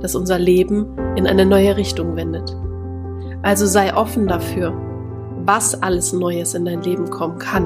[0.00, 0.86] das unser Leben
[1.16, 2.56] in eine neue Richtung wendet.
[3.42, 4.72] Also sei offen dafür,
[5.44, 7.64] was alles Neues in dein Leben kommen kann.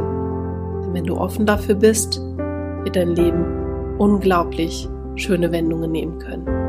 [0.82, 2.20] Denn wenn du offen dafür bist,
[2.84, 6.60] wird dein Leben unglaublich schöne Wendungen nehmen können.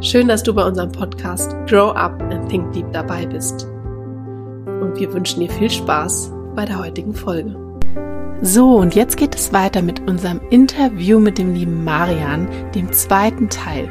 [0.00, 3.66] Schön, dass du bei unserem Podcast Grow Up and Think Deep dabei bist.
[4.66, 7.56] Und wir wünschen dir viel Spaß bei der heutigen Folge.
[8.42, 13.48] So, und jetzt geht es weiter mit unserem Interview mit dem lieben Marian, dem zweiten
[13.48, 13.88] Teil.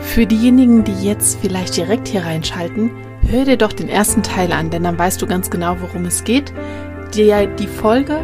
[0.00, 2.90] Für diejenigen, die jetzt vielleicht direkt hier reinschalten,
[3.28, 6.24] hör dir doch den ersten Teil an, denn dann weißt du ganz genau, worum es
[6.24, 6.52] geht.
[7.14, 8.20] Die, die Folge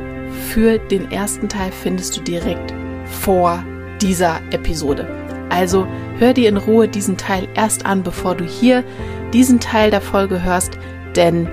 [0.49, 3.65] für den ersten Teil findest du direkt vor
[4.01, 5.07] dieser Episode.
[5.51, 5.87] Also
[6.19, 8.85] hör dir in Ruhe diesen Teil erst an, bevor du hier
[9.33, 10.79] diesen Teil der Folge hörst,
[11.17, 11.49] denn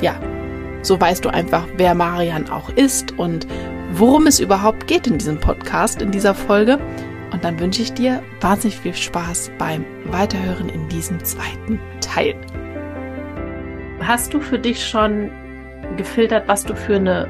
[0.00, 0.14] ja,
[0.82, 3.46] so weißt du einfach, wer Marian auch ist und
[3.92, 6.78] worum es überhaupt geht in diesem Podcast, in dieser Folge.
[7.38, 12.34] Und dann wünsche ich dir wahnsinnig viel Spaß beim Weiterhören in diesem zweiten Teil.
[14.00, 15.30] Hast du für dich schon
[15.96, 17.28] gefiltert, was du für eine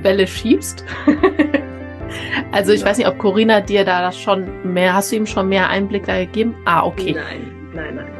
[0.00, 0.86] Welle schiebst?
[2.52, 2.86] also ich ja.
[2.86, 6.06] weiß nicht, ob Corinna dir da das schon mehr, hast du ihm schon mehr Einblick
[6.06, 6.54] da gegeben?
[6.64, 7.12] Ah, okay.
[7.12, 8.10] Nein, nein, nein.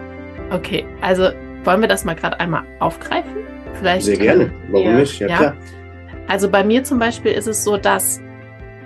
[0.51, 1.31] Okay, also
[1.65, 3.33] wollen wir das mal gerade einmal aufgreifen?
[3.79, 4.05] Vielleicht.
[4.05, 4.53] Sehr gerne.
[4.69, 5.19] Warum ja, nicht?
[5.21, 5.57] Ja, ja, klar.
[6.29, 8.21] Also bei mir zum Beispiel ist es so, dass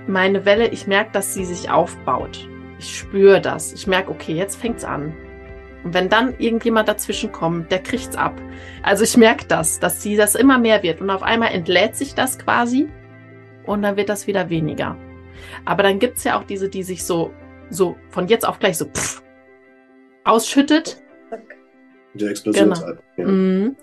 [0.09, 2.49] meine Welle, ich merke, dass sie sich aufbaut.
[2.79, 3.73] Ich spüre das.
[3.73, 5.15] Ich merke, okay, jetzt fängt's an.
[5.85, 8.41] Und wenn dann irgendjemand dazwischen kommt, der kriegt's ab.
[8.83, 11.01] Also ich merke das, dass sie das immer mehr wird.
[11.01, 12.89] Und auf einmal entlädt sich das quasi
[13.65, 14.97] und dann wird das wieder weniger.
[15.65, 17.33] Aber dann gibt's ja auch diese, die sich so,
[17.71, 19.23] so von jetzt auf gleich so pff,
[20.25, 21.03] ausschüttet.
[22.15, 23.03] Die Explosionsart.
[23.17, 23.29] Genau.
[23.29, 23.35] Ja.
[23.35, 23.77] Mhm.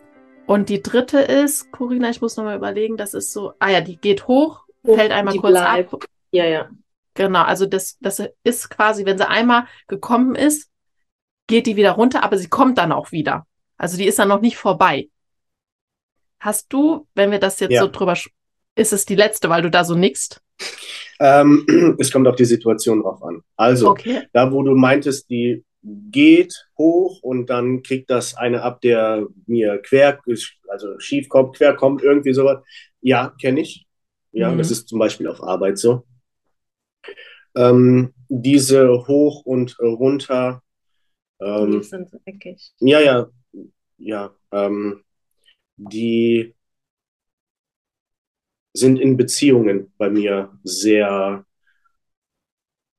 [0.47, 3.97] Und die dritte ist, Corinna, ich muss nochmal überlegen, das ist so, ah ja, die
[3.97, 5.93] geht hoch, hoch fällt einmal kurz bleibt.
[5.93, 6.05] ab
[6.35, 6.69] ja, ja.
[7.13, 10.69] Genau, also das, das ist quasi, wenn sie einmal gekommen ist,
[11.47, 13.47] geht die wieder runter, aber sie kommt dann auch wieder.
[13.77, 15.07] Also die ist dann noch nicht vorbei.
[16.39, 17.81] Hast du, wenn wir das jetzt ja.
[17.81, 18.17] so drüber,
[18.75, 20.41] ist es die letzte, weil du da so nickst?
[21.21, 23.41] Ähm, es kommt auf die Situation drauf an.
[23.55, 24.23] Also, okay.
[24.33, 29.77] da wo du meintest, die geht hoch und dann kriegt das eine ab, der mir
[29.77, 30.19] quer,
[30.67, 32.61] also schief kommt, quer kommt, irgendwie sowas.
[32.99, 33.85] Ja, kenne ich.
[34.33, 34.57] Ja, mhm.
[34.57, 36.03] das ist zum Beispiel auf Arbeit so
[37.55, 40.61] ähm, diese hoch und runter.
[41.39, 42.73] Ähm, die sind eckig.
[42.79, 43.29] Ja, ja,
[43.97, 44.35] ja.
[44.51, 45.03] Ähm,
[45.77, 46.55] die
[48.73, 51.45] sind in Beziehungen bei mir sehr,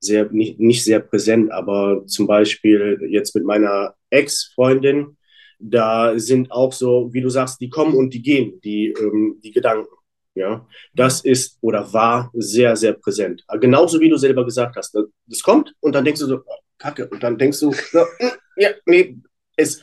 [0.01, 5.17] sehr, nicht, nicht sehr präsent, aber zum Beispiel jetzt mit meiner Ex-Freundin,
[5.59, 9.53] da sind auch so, wie du sagst, die kommen und die gehen, die, ähm, die
[9.53, 9.89] Gedanken.
[10.37, 13.43] Ja, das ist oder war sehr, sehr präsent.
[13.59, 14.95] Genauso wie du selber gesagt hast.
[15.27, 17.09] Das kommt und dann denkst du so, oh, Kacke.
[17.09, 17.75] Und dann denkst du,
[18.57, 19.17] ja, nee,
[19.57, 19.81] es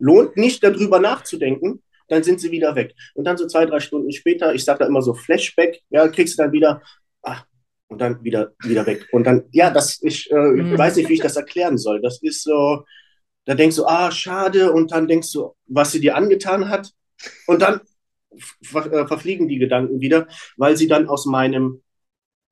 [0.00, 1.80] lohnt nicht darüber nachzudenken.
[2.08, 2.92] Dann sind sie wieder weg.
[3.14, 6.36] Und dann so zwei, drei Stunden später, ich sage da immer so Flashback, ja, kriegst
[6.36, 6.82] du dann wieder,
[7.22, 7.46] ach,
[7.86, 9.06] und dann wieder, wieder weg.
[9.12, 10.76] Und dann, ja, das, ich äh, mhm.
[10.76, 12.02] weiß nicht, wie ich das erklären soll.
[12.02, 12.84] Das ist so,
[13.44, 14.72] da denkst du, ah, schade.
[14.72, 16.90] Und dann denkst du, was sie dir angetan hat.
[17.46, 17.80] Und dann
[18.62, 20.26] ver äh, verfliegen die Gedanken wieder,
[20.56, 21.82] weil sie dann aus meinem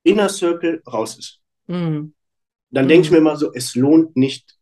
[0.02, 1.40] Inner Circle raus ist.
[1.66, 2.14] Mhm.
[2.70, 2.88] Dann mhm.
[2.88, 4.58] denke ich mir immer so, es lohnt nicht,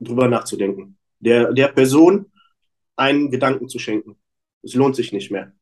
[0.00, 0.96] drüber nachzudenken.
[1.18, 2.30] Der, der Person
[2.96, 4.16] einen Gedanken zu schenken.
[4.62, 5.52] Es lohnt sich nicht mehr.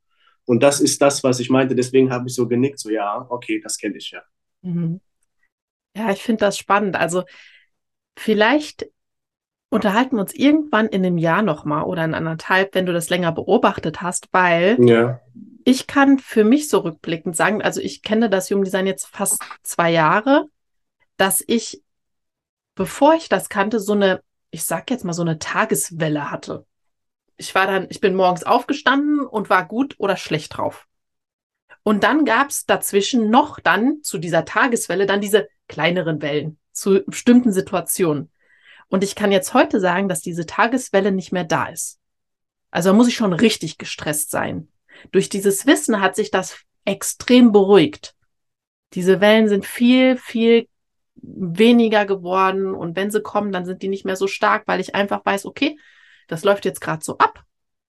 [0.44, 1.74] Und das ist das, was ich meinte.
[1.74, 4.22] Deswegen habe ich so genickt, so ja, okay, das kenne ich ja.
[4.62, 5.00] Mhm.
[5.96, 6.96] Ja, ich finde das spannend.
[6.96, 7.24] Also
[8.18, 8.86] vielleicht
[9.70, 13.32] unterhalten wir uns irgendwann in einem Jahr nochmal oder in anderthalb, wenn du das länger
[13.32, 15.20] beobachtet hast, weil ja.
[15.64, 19.90] ich kann für mich so rückblickend sagen, also ich kenne das Jugenddesign jetzt fast zwei
[19.90, 20.46] Jahre,
[21.16, 21.82] dass ich,
[22.74, 26.64] bevor ich das kannte, so eine, ich sag jetzt mal so eine Tageswelle hatte.
[27.36, 30.86] Ich war dann, ich bin morgens aufgestanden und war gut oder schlecht drauf.
[31.82, 37.02] Und dann gab es dazwischen noch dann zu dieser Tageswelle dann diese kleineren Wellen zu
[37.06, 38.30] bestimmten Situationen.
[38.88, 41.98] Und ich kann jetzt heute sagen, dass diese Tageswelle nicht mehr da ist.
[42.70, 44.68] Also muss ich schon richtig gestresst sein.
[45.12, 48.14] Durch dieses Wissen hat sich das extrem beruhigt.
[48.94, 50.68] Diese Wellen sind viel, viel
[51.16, 54.94] weniger geworden und wenn sie kommen, dann sind die nicht mehr so stark, weil ich
[54.94, 55.78] einfach weiß, okay,
[56.28, 57.44] das läuft jetzt gerade so ab,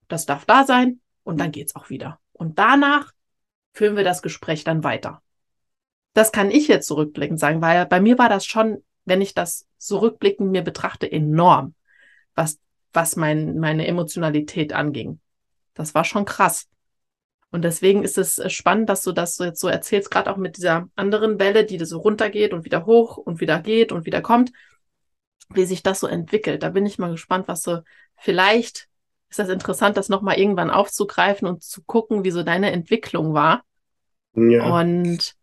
[0.08, 2.20] das darf da sein und dann geht's auch wieder.
[2.34, 3.12] Und danach
[3.74, 5.22] führen wir das Gespräch dann weiter.
[6.14, 9.66] Das kann ich jetzt zurückblickend sagen, weil bei mir war das schon, wenn ich das
[9.78, 11.74] zurückblickend mir betrachte, enorm,
[12.36, 12.60] was,
[12.92, 15.20] was mein, meine Emotionalität anging.
[15.74, 16.68] Das war schon krass.
[17.52, 20.36] Und deswegen ist es äh, spannend, dass du das so jetzt so erzählst, gerade auch
[20.36, 24.22] mit dieser anderen Welle, die so runtergeht und wieder hoch und wieder geht und wieder
[24.22, 24.52] kommt,
[25.50, 26.62] wie sich das so entwickelt.
[26.62, 27.80] Da bin ich mal gespannt, was so
[28.18, 28.90] vielleicht
[29.30, 33.64] ist das interessant, das nochmal irgendwann aufzugreifen und zu gucken, wie so deine Entwicklung war.
[34.36, 34.80] Ja.
[34.80, 35.34] Und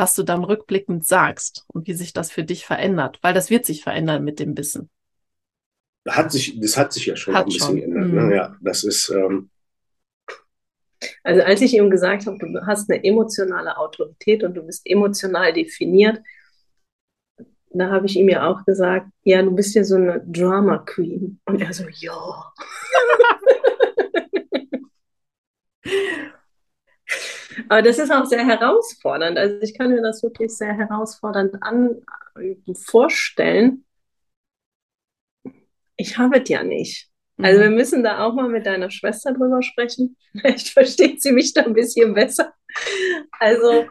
[0.00, 3.66] was du dann rückblickend sagst und wie sich das für dich verändert, weil das wird
[3.66, 4.88] sich verändern mit dem Wissen.
[6.08, 7.76] Hat sich, das hat sich ja schon hat ein bisschen schon.
[7.76, 8.08] geändert.
[8.08, 8.20] Ne?
[8.22, 8.32] Mhm.
[8.32, 9.50] Ja, das ist, ähm,
[11.22, 15.52] also als ich ihm gesagt habe, du hast eine emotionale Autorität und du bist emotional
[15.52, 16.20] definiert,
[17.68, 21.40] da habe ich ihm ja auch gesagt, ja, du bist ja so eine Drama Queen.
[21.44, 22.52] Und er so, ja.
[27.68, 29.38] Aber das ist auch sehr herausfordernd.
[29.38, 32.02] Also ich kann mir das wirklich sehr herausfordernd an
[32.74, 33.84] vorstellen.
[35.96, 37.08] Ich habe es ja nicht.
[37.38, 37.76] Also wir mhm.
[37.76, 40.16] müssen da auch mal mit deiner Schwester drüber sprechen.
[40.32, 42.52] Vielleicht versteht sie mich da ein bisschen besser.
[43.38, 43.86] Also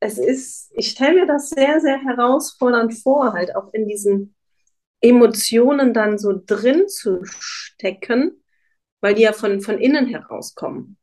[0.00, 4.34] es ist, ich stelle mir das sehr, sehr herausfordernd vor, halt auch in diesen
[5.00, 8.42] Emotionen dann so drin zu stecken,
[9.00, 10.96] weil die ja von, von innen herauskommen.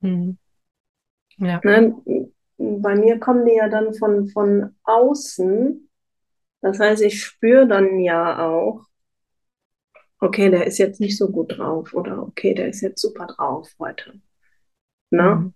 [0.00, 0.38] Mhm.
[1.38, 1.60] Ja.
[1.64, 1.94] Ne?
[2.56, 5.88] Bei mir kommen die ja dann von, von außen.
[6.60, 8.86] Das heißt, ich spüre dann ja auch,
[10.18, 13.70] okay, der ist jetzt nicht so gut drauf oder okay, der ist jetzt super drauf
[13.78, 14.20] heute.
[15.10, 15.52] Ne?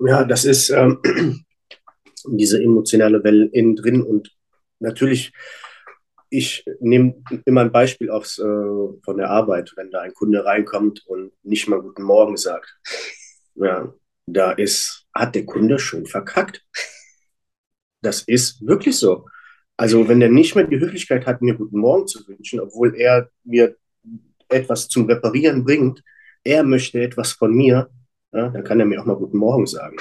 [0.00, 1.00] Ja, das ist ähm,
[2.26, 4.36] diese emotionale Welle innen drin und
[4.78, 5.32] natürlich,
[6.30, 11.06] ich nehme immer ein Beispiel aufs, äh, von der Arbeit, wenn da ein Kunde reinkommt
[11.06, 12.78] und nicht mal Guten Morgen sagt.
[13.54, 13.92] Ja,
[14.32, 16.64] da ist, hat der Kunde schon verkackt.
[18.00, 19.26] Das ist wirklich so.
[19.76, 23.30] Also wenn der nicht mehr die Höflichkeit hat, mir guten Morgen zu wünschen, obwohl er
[23.44, 23.76] mir
[24.48, 26.02] etwas zum Reparieren bringt,
[26.44, 27.90] er möchte etwas von mir,
[28.32, 29.96] ja, dann kann er mir auch mal guten Morgen sagen.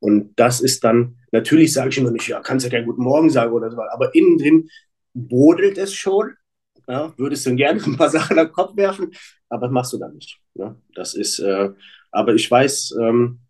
[0.00, 3.30] Und das ist dann, natürlich sage ich immer nicht, ja, kannst ja keinen guten Morgen
[3.30, 4.70] sagen oder so, aber innen drin
[5.14, 6.34] brodelt es schon.
[6.86, 9.12] Ja, würdest du gerne ein paar Sachen am Kopf werfen,
[9.48, 10.38] aber machst du dann nicht.
[10.54, 11.70] Ja, das ist, äh,
[12.10, 13.40] aber ich weiß, ähm,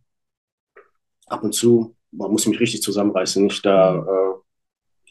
[1.28, 4.38] ab und zu, man muss mich richtig zusammenreißen, nicht da äh,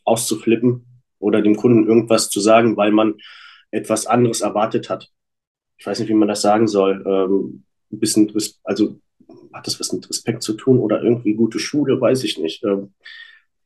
[0.04, 0.86] auszuflippen
[1.20, 3.16] oder dem Kunden irgendwas zu sagen, weil man
[3.72, 5.10] etwas anderes erwartet hat.
[5.78, 7.04] Ich weiß nicht, wie man das sagen soll.
[7.06, 8.32] Ähm, ein bisschen,
[8.64, 9.00] also
[9.54, 12.64] hat das was mit Respekt zu tun oder irgendwie gute Schule, weiß ich nicht.
[12.64, 12.94] Ähm,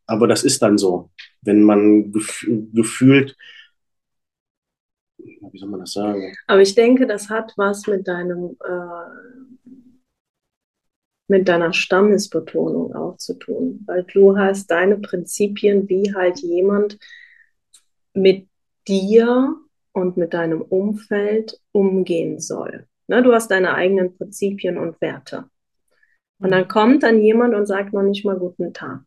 [0.06, 1.12] aber das ist dann so,
[1.42, 3.36] wenn man gef gefühlt,
[5.18, 6.33] wie soll man das sagen?
[6.48, 9.41] Aber ich denke, das hat was mit deinem äh,
[11.32, 17.00] mit deiner Stammesbetonung auch zu tun, weil du hast deine Prinzipien, wie halt jemand
[18.14, 18.50] mit
[18.86, 19.56] dir
[19.94, 22.86] und mit deinem Umfeld umgehen soll.
[23.08, 25.46] Ne, du hast deine eigenen Prinzipien und Werte.
[26.40, 29.02] Und dann kommt dann jemand und sagt noch nicht mal guten Tag.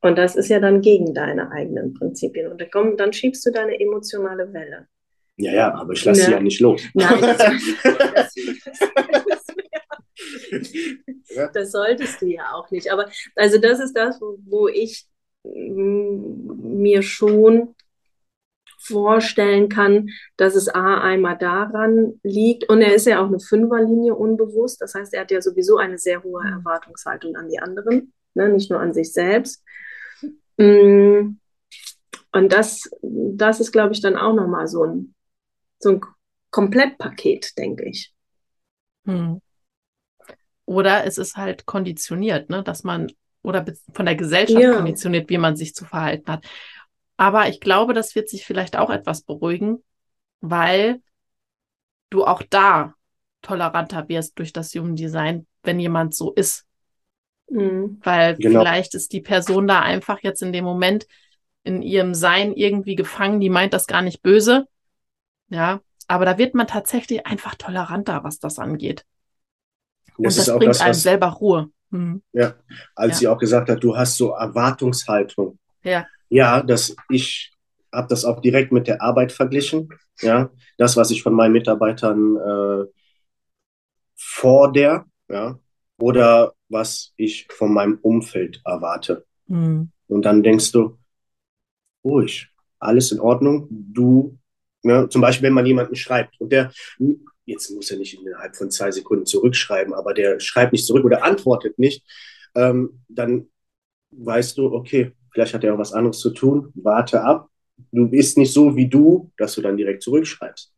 [0.00, 2.50] Und das ist ja dann gegen deine eigenen Prinzipien.
[2.50, 4.88] Und dann, komm, dann schiebst du deine emotionale Welle.
[5.36, 6.26] Ja, ja, aber ich lasse ne?
[6.26, 6.82] sie ja nicht los.
[6.94, 7.38] Nein, das,
[7.84, 8.34] das,
[8.64, 8.80] das,
[11.52, 12.90] das solltest du ja auch nicht.
[12.92, 15.06] Aber also das ist das, wo ich
[15.44, 17.74] mir schon
[18.78, 24.14] vorstellen kann, dass es A einmal daran liegt und er ist ja auch eine Fünferlinie
[24.14, 24.80] unbewusst.
[24.80, 26.42] Das heißt, er hat ja sowieso eine sehr hohe.
[26.42, 28.48] Erwartungshaltung an die anderen, ne?
[28.48, 29.62] nicht nur an sich selbst.
[30.56, 31.38] Mm.
[32.32, 35.14] Und das, das ist, glaube ich, dann auch nochmal so ein,
[35.78, 36.00] so ein
[36.50, 38.14] Komplettpaket, denke ich.
[39.06, 39.40] Hm.
[40.68, 43.10] Oder es ist halt konditioniert, ne, dass man
[43.42, 44.74] oder von der Gesellschaft ja.
[44.74, 46.44] konditioniert, wie man sich zu verhalten hat.
[47.16, 49.82] Aber ich glaube, das wird sich vielleicht auch etwas beruhigen,
[50.42, 51.00] weil
[52.10, 52.94] du auch da
[53.40, 56.66] toleranter wirst durch das Human Design, wenn jemand so ist.
[57.48, 57.98] Mhm.
[58.02, 58.60] Weil genau.
[58.60, 61.06] vielleicht ist die Person da einfach jetzt in dem Moment
[61.64, 64.68] in ihrem Sein irgendwie gefangen, die meint das gar nicht böse.
[65.48, 69.06] Ja, aber da wird man tatsächlich einfach toleranter, was das angeht.
[70.18, 71.70] Und das, das bringt das, einem selber Ruhe.
[71.90, 72.22] Mhm.
[72.32, 72.54] Ja,
[72.94, 73.18] als ja.
[73.18, 75.58] sie auch gesagt hat, du hast so Erwartungshaltung.
[75.82, 76.06] Ja.
[76.28, 77.52] Ja, dass ich
[77.92, 79.88] habe das auch direkt mit der Arbeit verglichen.
[80.20, 82.84] Ja, das, was ich von meinen Mitarbeitern äh,
[84.16, 85.58] vor der, ja,
[85.98, 89.24] oder was ich von meinem Umfeld erwarte.
[89.46, 89.90] Mhm.
[90.08, 90.98] Und dann denkst du,
[92.04, 92.48] ruhig,
[92.78, 93.68] alles in Ordnung.
[93.70, 94.38] Du,
[94.82, 96.72] ne, zum Beispiel, wenn man jemanden schreibt und der,
[97.48, 101.24] jetzt muss er nicht innerhalb von zwei Sekunden zurückschreiben, aber der schreibt nicht zurück oder
[101.24, 102.04] antwortet nicht,
[102.54, 103.48] ähm, dann
[104.10, 107.48] weißt du, okay, vielleicht hat er auch was anderes zu tun, warte ab.
[107.92, 110.74] Du bist nicht so wie du, dass du dann direkt zurückschreibst.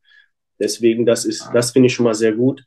[0.59, 2.65] Deswegen, das ist, das finde ich schon mal sehr gut,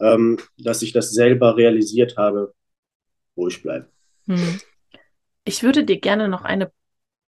[0.00, 2.54] ähm, dass ich das selber realisiert habe,
[3.34, 3.88] wo ich bleibe.
[4.26, 4.60] Hm.
[5.44, 6.70] Ich würde dir gerne noch eine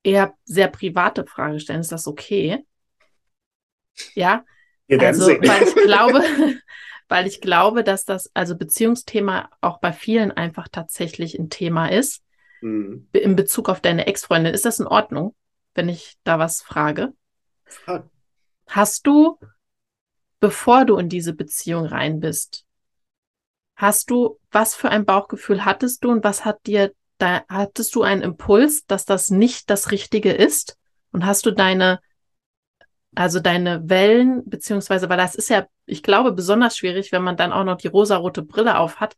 [0.02, 1.80] eher sehr private Frage stellen.
[1.80, 2.64] Ist das okay?
[4.14, 4.44] Ja.
[4.98, 5.42] Wir also, sehen.
[5.42, 6.22] weil ich glaube,
[7.08, 12.22] weil ich glaube, dass das also Beziehungsthema auch bei vielen einfach tatsächlich ein Thema ist.
[12.60, 13.08] Mhm.
[13.12, 14.54] In Bezug auf deine Ex-Freundin.
[14.54, 15.34] Ist das in Ordnung,
[15.74, 17.12] wenn ich da was frage?
[17.64, 18.08] Frag.
[18.66, 19.38] Hast du,
[20.40, 22.64] bevor du in diese Beziehung rein bist,
[23.76, 28.02] hast du, was für ein Bauchgefühl hattest du und was hat dir da hattest du
[28.02, 30.78] einen Impuls, dass das nicht das Richtige ist?
[31.12, 32.00] Und hast du deine,
[33.14, 37.52] also deine Wellen, beziehungsweise, weil das ist ja, ich glaube, besonders schwierig, wenn man dann
[37.52, 39.16] auch noch die rosarote Brille auf hat,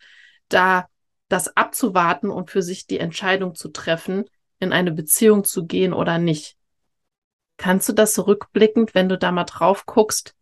[0.49, 0.87] da
[1.29, 4.25] das abzuwarten und für sich die Entscheidung zu treffen,
[4.59, 6.57] in eine Beziehung zu gehen oder nicht.
[7.57, 10.35] Kannst du das rückblickend, wenn du da mal drauf guckst,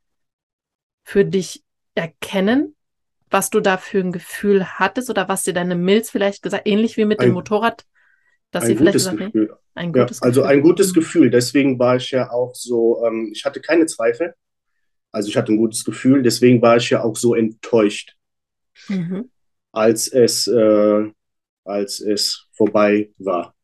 [1.04, 1.64] für dich
[1.94, 2.76] erkennen,
[3.30, 6.96] was du da für ein Gefühl hattest oder was dir deine Milz vielleicht gesagt, ähnlich
[6.96, 7.84] wie mit dem Motorrad,
[8.50, 9.56] dass sie vielleicht gesagt Gefühl.
[9.74, 11.30] ein gutes ja, Also ein gutes Gefühl.
[11.30, 14.34] Deswegen war ich ja auch so, ähm, ich hatte keine Zweifel.
[15.12, 16.22] Also ich hatte ein gutes Gefühl.
[16.22, 18.16] Deswegen war ich ja auch so enttäuscht,
[18.88, 19.30] mhm.
[19.72, 21.10] als es, äh,
[21.64, 23.54] als es vorbei war.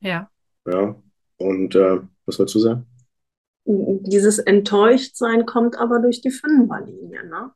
[0.00, 0.30] Ja.
[0.66, 0.96] Ja.
[1.36, 2.86] Und äh, was wolltest du sagen?
[3.66, 7.50] Dieses Enttäuschtsein kommt aber durch die Fünferlinie, ne?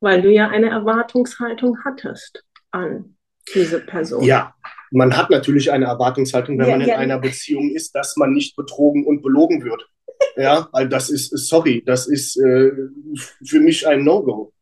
[0.00, 3.15] weil du ja eine Erwartungshaltung hattest an
[3.54, 4.24] diese Person.
[4.24, 4.54] Ja,
[4.90, 6.96] man hat natürlich eine Erwartungshaltung, wenn ja, man in ja.
[6.96, 9.88] einer Beziehung ist, dass man nicht betrogen und belogen wird.
[10.36, 12.72] ja, also das ist, sorry, das ist äh,
[13.44, 14.52] für mich ein No-Go.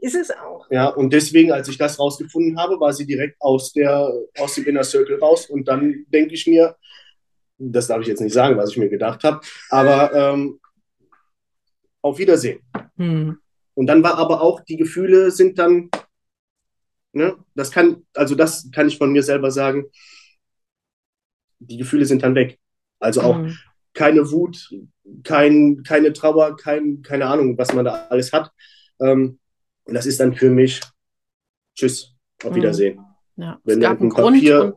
[0.00, 0.66] Ist es auch.
[0.70, 4.64] Ja, und deswegen, als ich das rausgefunden habe, war sie direkt aus, der, aus dem
[4.64, 5.46] Inner Circle raus.
[5.46, 6.76] Und dann denke ich mir,
[7.58, 9.40] das darf ich jetzt nicht sagen, was ich mir gedacht habe,
[9.70, 10.60] aber ähm,
[12.02, 12.60] auf Wiedersehen.
[12.96, 13.38] Hm.
[13.74, 15.90] Und dann war aber auch, die Gefühle sind dann,
[17.16, 19.86] ne, das kann, also das kann ich von mir selber sagen,
[21.58, 22.58] die Gefühle sind dann weg.
[23.00, 23.56] Also auch mhm.
[23.94, 24.70] keine Wut,
[25.24, 28.52] kein, keine Trauer, kein, keine Ahnung, was man da alles hat.
[29.00, 29.38] Ähm,
[29.84, 30.80] und das ist dann für mich,
[31.74, 32.56] tschüss, auf mhm.
[32.56, 33.00] Wiedersehen.
[33.36, 34.74] Ja, Wenn es gab einen Grund Papier, und,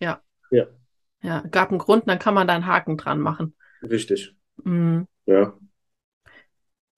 [0.00, 0.22] ja.
[0.50, 0.66] ja.
[1.22, 3.54] Ja, gab einen Grund, dann kann man da einen Haken dran machen.
[3.82, 4.34] Richtig.
[4.64, 5.06] Mhm.
[5.26, 5.56] Ja.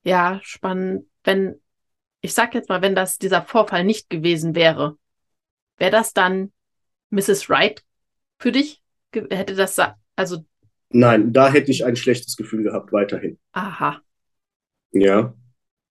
[0.03, 1.59] Ja, spannend wenn,
[2.25, 4.97] ich sag jetzt mal, wenn das dieser Vorfall nicht gewesen wäre,
[5.77, 6.51] wäre das dann
[7.11, 7.49] Mrs.
[7.49, 7.83] Wright
[8.39, 8.81] für dich?
[9.13, 9.79] Hätte das,
[10.15, 10.43] also.
[10.89, 13.37] Nein, da hätte ich ein schlechtes Gefühl gehabt, weiterhin.
[13.53, 14.01] Aha.
[14.91, 15.33] Ja.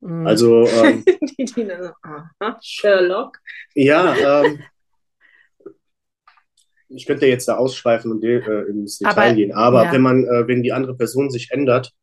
[0.02, 0.28] Mhm.
[0.28, 0.68] Also.
[0.68, 1.06] Ähm,
[2.02, 3.38] aha, Sherlock.
[3.75, 4.60] Ja, ähm,
[6.90, 9.92] ich könnte jetzt da ausschweifen und äh, ins Detail aber, gehen, aber ja.
[9.92, 11.94] wenn man, äh, wenn die andere Person sich ändert,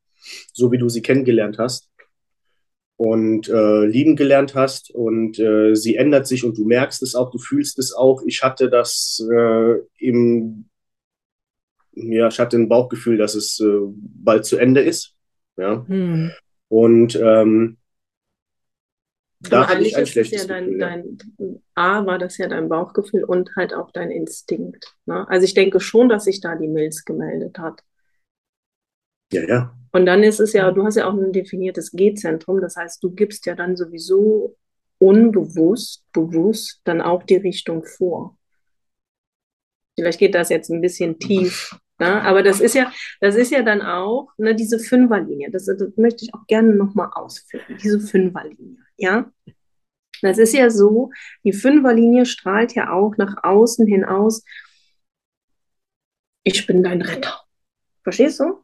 [0.53, 1.90] so wie du sie kennengelernt hast,
[3.01, 7.31] und äh, lieben gelernt hast und äh, sie ändert sich und du merkst es auch,
[7.31, 8.21] du fühlst es auch.
[8.27, 10.67] Ich hatte das äh, im,
[11.93, 15.15] ja, ich hatte ein Bauchgefühl, dass es äh, bald zu Ende ist.
[15.57, 15.83] Ja.
[15.89, 16.33] Hm.
[16.69, 17.79] Und ähm,
[19.49, 20.79] da hatte ich ein schlechtes ja dein, Gefühl.
[20.79, 24.95] Dein, A war das ja dein Bauchgefühl und halt auch dein Instinkt.
[25.07, 25.27] Ne?
[25.27, 27.81] Also ich denke schon, dass sich da die Milz gemeldet hat.
[29.33, 29.80] Ja, ja.
[29.93, 33.11] Und dann ist es ja, du hast ja auch ein definiertes G-Zentrum, das heißt, du
[33.11, 34.57] gibst ja dann sowieso
[34.99, 38.37] unbewusst, bewusst dann auch die Richtung vor.
[39.97, 42.23] Vielleicht geht das jetzt ein bisschen tief, ne?
[42.23, 45.51] aber das ist ja, das ist ja dann auch ne, diese Fünferlinie.
[45.51, 49.31] Das, das möchte ich auch gerne nochmal ausführen, diese Fünferlinie, ja.
[50.23, 51.11] Das ist ja so,
[51.45, 54.45] die Fünferlinie strahlt ja auch nach außen hinaus.
[56.43, 57.41] Ich bin dein Retter.
[58.03, 58.63] Verstehst du?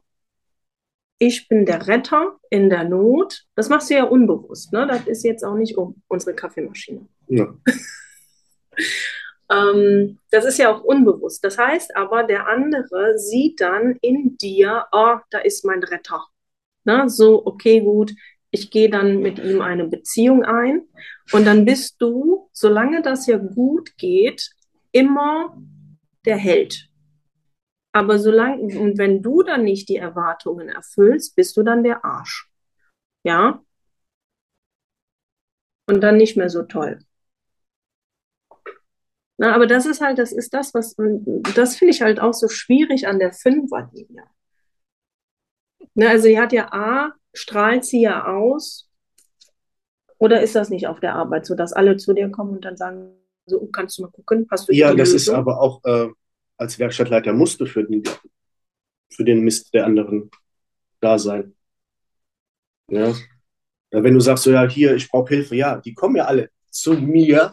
[1.19, 3.45] Ich bin der Retter in der Not.
[3.55, 4.73] Das machst du ja unbewusst.
[4.73, 4.87] Ne?
[4.87, 7.07] Das ist jetzt auch nicht um unsere Kaffeemaschine.
[7.29, 7.55] Ja.
[9.51, 11.43] ähm, das ist ja auch unbewusst.
[11.43, 16.27] Das heißt aber, der andere sieht dann in dir, oh, da ist mein Retter.
[16.85, 17.09] Ne?
[17.09, 18.13] So, okay, gut,
[18.51, 20.83] ich gehe dann mit ihm eine Beziehung ein
[21.33, 24.51] und dann bist du, solange das ja gut geht,
[24.93, 25.57] immer
[26.25, 26.86] der Held.
[27.97, 32.47] Aber solange, und wenn du dann nicht die Erwartungen erfüllst, bist du dann der Arsch.
[33.25, 33.63] Ja?
[35.89, 36.99] Und dann nicht mehr so toll.
[39.39, 40.95] Na, aber das ist halt, das ist das, was,
[41.55, 44.25] das finde ich halt auch so schwierig an der Fünferlinie.
[45.95, 48.91] Ne, also sie hat ja A, strahlt sie ja aus,
[50.19, 52.77] oder ist das nicht auf der Arbeit so, dass alle zu dir kommen und dann
[52.77, 53.15] sagen,
[53.47, 55.17] so, kannst du mal gucken, hast du Ja, das Lösung?
[55.17, 56.09] ist aber auch äh,
[56.57, 58.03] als Werkstattleiter musst du für den,
[59.11, 60.31] für den Mist der anderen
[61.01, 61.55] da sein.
[62.91, 63.15] Ja.
[63.91, 66.95] Wenn du sagst, so, ja, hier, ich brauche Hilfe, ja, die kommen ja alle zu
[66.95, 67.53] mir.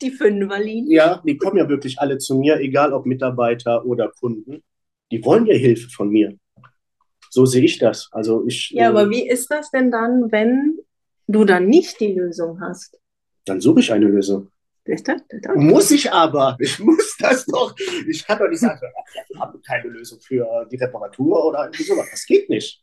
[0.00, 0.96] Die Fünferlinie.
[0.96, 4.62] Ja, die kommen ja wirklich alle zu mir, egal ob Mitarbeiter oder Kunden.
[5.10, 6.36] Die wollen ja Hilfe von mir.
[7.30, 8.08] So sehe ich das.
[8.12, 8.70] Also ich.
[8.70, 10.78] Ja, äh, aber wie ist das denn dann, wenn
[11.26, 12.98] du dann nicht die Lösung hast?
[13.44, 14.50] Dann suche ich eine Lösung.
[15.54, 16.56] Muss ich aber.
[16.60, 17.74] Ich muss das doch.
[18.06, 18.80] Ich kann doch nicht sagen,
[19.28, 22.08] ich habe keine Lösung für die Reparatur oder irgendwie sowas.
[22.10, 22.82] Das geht nicht.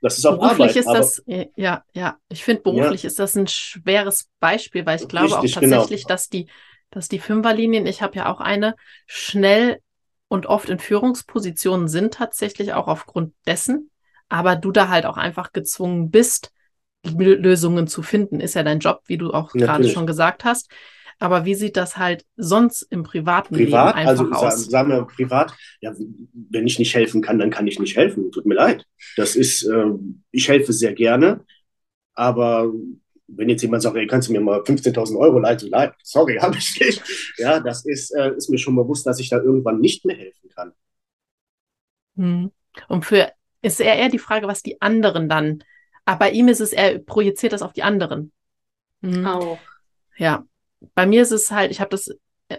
[0.00, 2.18] Das ist auch beruflich Arbeit, ist das, ja, ja.
[2.28, 3.06] Ich finde, beruflich ja.
[3.06, 5.76] ist das ein schweres Beispiel, weil ich glaube Richtig, auch genau.
[5.76, 6.14] tatsächlich, genau.
[6.14, 6.46] dass die,
[6.90, 8.74] dass die Fünferlinien, ich habe ja auch eine,
[9.06, 9.80] schnell
[10.26, 13.90] und oft in Führungspositionen sind tatsächlich auch aufgrund dessen,
[14.28, 16.50] aber du da halt auch einfach gezwungen bist,
[17.04, 18.40] Lösungen zu finden.
[18.40, 20.70] Ist ja dein Job, wie du auch gerade schon gesagt hast.
[21.18, 24.64] Aber wie sieht das halt sonst im privaten privat, Leben einfach also, aus?
[24.66, 25.92] Sagen wir privat, ja,
[26.50, 28.32] wenn ich nicht helfen kann, dann kann ich nicht helfen.
[28.32, 28.86] Tut mir leid.
[29.16, 29.86] Das ist, äh,
[30.32, 31.44] ich helfe sehr gerne,
[32.14, 32.72] aber
[33.28, 35.70] wenn jetzt jemand sagt, ey, kannst du mir mal 15.000 Euro leiten?
[35.70, 37.02] Nein, sorry, habe ich nicht.
[37.38, 40.50] Ja, das ist, äh, ist mir schon bewusst, dass ich da irgendwann nicht mehr helfen
[40.54, 40.72] kann.
[42.16, 42.50] Hm.
[42.88, 43.30] Und für
[43.62, 45.62] ist eher, eher die Frage, was die anderen dann
[46.04, 48.32] aber bei ihm ist es, er projiziert das auf die anderen.
[49.00, 49.26] Mhm.
[49.26, 49.58] Auch.
[50.16, 50.44] Ja.
[50.94, 52.10] Bei mir ist es halt, ich habe das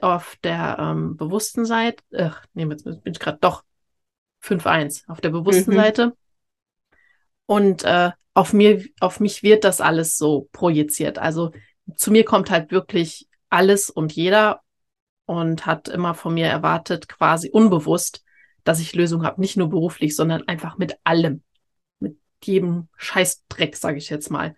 [0.01, 3.63] auf der ähm, bewussten Seite, ach, nee, jetzt bin ich gerade doch
[4.41, 5.75] 5-1, auf der bewussten mhm.
[5.75, 6.17] Seite.
[7.45, 11.19] Und äh, auf mir, auf mich wird das alles so projiziert.
[11.19, 11.51] Also
[11.95, 14.61] zu mir kommt halt wirklich alles und jeder
[15.25, 18.23] und hat immer von mir erwartet, quasi unbewusst,
[18.63, 21.43] dass ich Lösungen habe, nicht nur beruflich, sondern einfach mit allem
[22.45, 24.55] jedem Scheißdreck, sage ich jetzt mal.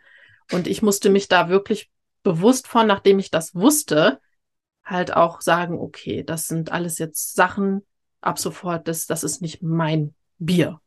[0.52, 1.90] Und ich musste mich da wirklich
[2.24, 4.20] bewusst von, nachdem ich das wusste,
[4.84, 7.86] halt auch sagen, okay, das sind alles jetzt Sachen,
[8.22, 10.80] ab sofort, das, das ist nicht mein Bier.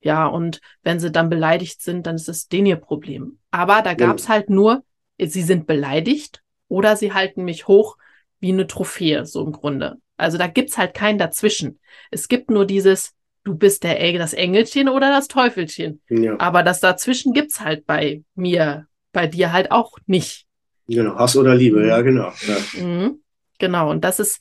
[0.00, 3.38] Ja, und wenn sie dann beleidigt sind, dann ist es den ihr Problem.
[3.50, 4.30] Aber da gab's ja.
[4.30, 4.84] halt nur,
[5.18, 7.96] sie sind beleidigt oder sie halten mich hoch
[8.38, 9.98] wie eine Trophäe, so im Grunde.
[10.16, 11.80] Also da gibt's halt kein Dazwischen.
[12.10, 13.14] Es gibt nur dieses,
[13.48, 16.02] du bist der, das Engelchen oder das Teufelchen.
[16.08, 16.38] Ja.
[16.38, 20.46] Aber das dazwischen gibt's halt bei mir, bei dir halt auch nicht.
[20.86, 22.32] Genau, Hass oder Liebe, ja, genau.
[22.46, 22.82] Ja.
[22.82, 23.22] Mhm.
[23.58, 24.40] Genau, und das ist,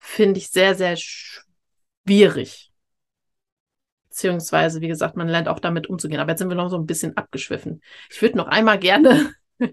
[0.00, 2.70] finde ich, sehr, sehr schwierig.
[4.08, 6.20] Beziehungsweise, wie gesagt, man lernt auch damit umzugehen.
[6.20, 7.80] Aber jetzt sind wir noch so ein bisschen abgeschwiffen.
[8.10, 9.32] Ich würde noch einmal gerne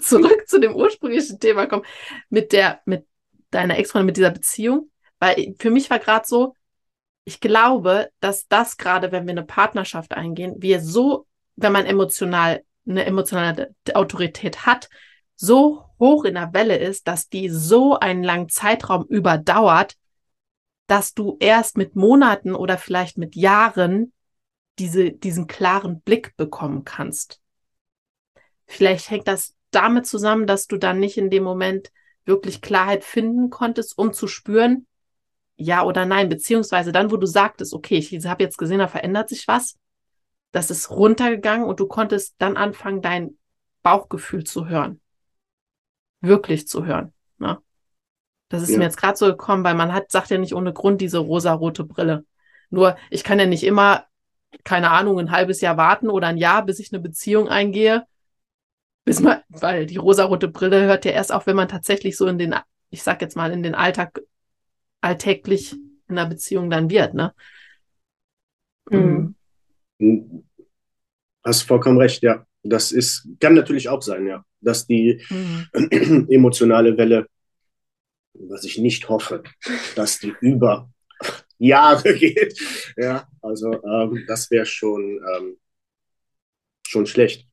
[0.00, 1.84] zurück zu dem ursprünglichen Thema kommen,
[2.28, 3.06] mit der, mit
[3.50, 4.90] deiner Ex-Freundin, mit dieser Beziehung.
[5.20, 6.54] Weil für mich war gerade so,
[7.24, 12.62] ich glaube, dass das gerade, wenn wir eine Partnerschaft eingehen, wir so, wenn man emotional
[12.86, 14.88] eine emotionale Autorität hat,
[15.36, 19.96] so hoch in der Welle ist, dass die so einen langen Zeitraum überdauert,
[20.86, 24.12] dass du erst mit Monaten oder vielleicht mit Jahren
[24.78, 27.40] diese, diesen klaren Blick bekommen kannst.
[28.66, 31.90] Vielleicht hängt das damit zusammen, dass du dann nicht in dem Moment
[32.24, 34.86] wirklich Klarheit finden konntest, um zu spüren,
[35.56, 39.28] ja oder nein, beziehungsweise dann, wo du sagtest, okay, ich habe jetzt gesehen, da verändert
[39.28, 39.78] sich was,
[40.52, 43.36] das ist runtergegangen und du konntest dann anfangen, dein
[43.82, 45.00] Bauchgefühl zu hören.
[46.20, 47.12] Wirklich zu hören.
[47.38, 47.58] Ne?
[48.48, 48.78] Das ist ja.
[48.78, 51.84] mir jetzt gerade so gekommen, weil man hat, sagt ja nicht ohne Grund diese rosarote
[51.84, 52.24] Brille.
[52.70, 54.04] Nur, ich kann ja nicht immer,
[54.62, 58.06] keine Ahnung, ein halbes Jahr warten oder ein Jahr, bis ich eine Beziehung eingehe.
[59.04, 62.38] Bis man, weil die rosarote Brille hört ja erst auf, wenn man tatsächlich so in
[62.38, 62.54] den,
[62.90, 64.20] ich sag jetzt mal, in den Alltag
[65.04, 65.74] alltäglich
[66.08, 67.34] in einer Beziehung dann wird, ne?
[68.90, 69.34] Mhm.
[71.44, 72.46] Hast vollkommen recht, ja.
[72.62, 76.26] Das ist, kann natürlich auch sein, ja, dass die mhm.
[76.30, 77.26] emotionale Welle,
[78.32, 79.42] was ich nicht hoffe,
[79.94, 80.90] dass die über
[81.58, 82.58] Jahre geht.
[82.96, 85.58] Ja, also ähm, das wäre schon, ähm,
[86.86, 87.46] schon schlecht.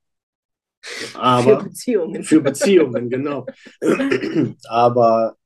[1.14, 2.24] Aber, für Beziehungen.
[2.24, 3.46] Für Beziehungen, genau.
[4.70, 5.38] Aber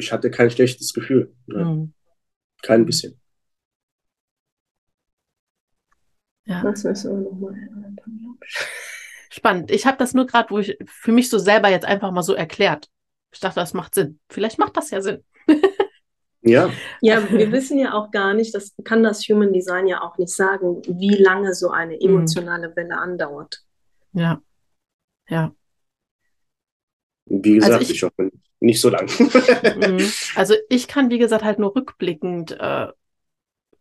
[0.00, 1.34] ich hatte kein schlechtes Gefühl.
[1.46, 1.64] Ne?
[1.64, 1.92] Mhm.
[2.62, 3.20] Kein bisschen.
[6.46, 6.62] Ja.
[6.62, 8.56] Das müssen wir nochmal erörtern, glaube ich.
[9.32, 9.70] Spannend.
[9.70, 12.34] Ich habe das nur gerade, wo ich für mich so selber jetzt einfach mal so
[12.34, 12.90] erklärt.
[13.32, 14.18] Ich dachte, das macht Sinn.
[14.28, 15.24] Vielleicht macht das ja Sinn.
[16.42, 20.18] Ja, Ja, wir wissen ja auch gar nicht, das kann das Human Design ja auch
[20.18, 22.00] nicht sagen, wie lange so eine Mhm.
[22.00, 23.62] emotionale Welle andauert.
[24.12, 24.42] Ja.
[25.28, 25.54] Ja.
[27.26, 29.08] wie gesagt, Also ich- ich, hoffe nicht so lang.
[29.80, 30.12] Mhm.
[30.34, 32.88] Also ich kann, wie gesagt, halt nur rückblickend äh,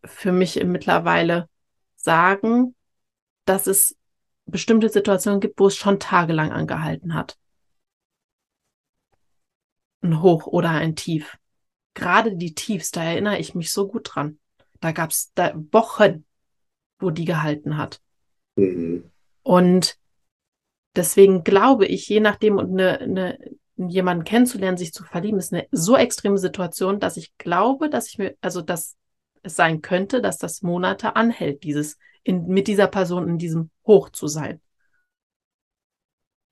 [0.04, 1.50] für mich mittlerweile
[1.96, 2.76] sagen,
[3.46, 3.98] dass es
[4.46, 7.38] bestimmte Situationen gibt, wo es schon tagelang angehalten hat.
[10.02, 11.38] Ein Hoch oder ein Tief.
[11.94, 14.40] Gerade die Tiefs, da erinnere ich mich so gut dran.
[14.80, 16.26] Da gab es da Wochen,
[17.00, 18.02] wo die gehalten hat.
[18.56, 19.10] Mhm.
[19.44, 19.98] Und
[20.96, 23.40] deswegen glaube ich, je nachdem und eine, eine,
[23.88, 28.18] jemanden kennenzulernen, sich zu verlieben, ist eine so extreme Situation, dass ich glaube, dass ich
[28.18, 28.98] mir, also dass
[29.44, 34.10] es sein könnte, dass das Monate anhält, dieses in, mit dieser Person in diesem Hoch
[34.10, 34.60] zu sein,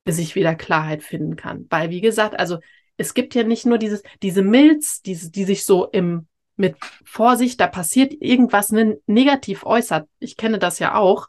[0.06, 1.66] bis ich wieder Klarheit finden kann.
[1.70, 2.60] Weil, wie gesagt, also
[2.96, 7.60] es gibt ja nicht nur dieses, diese Milz, diese, die sich so im, mit Vorsicht,
[7.60, 10.08] da passiert irgendwas ne, negativ äußert.
[10.20, 11.28] Ich kenne das ja auch,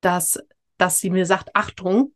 [0.00, 0.38] dass,
[0.76, 2.12] dass sie mir sagt, Achtung,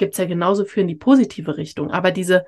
[0.00, 1.92] gibt's ja genauso für in die positive Richtung.
[1.92, 2.44] Aber diese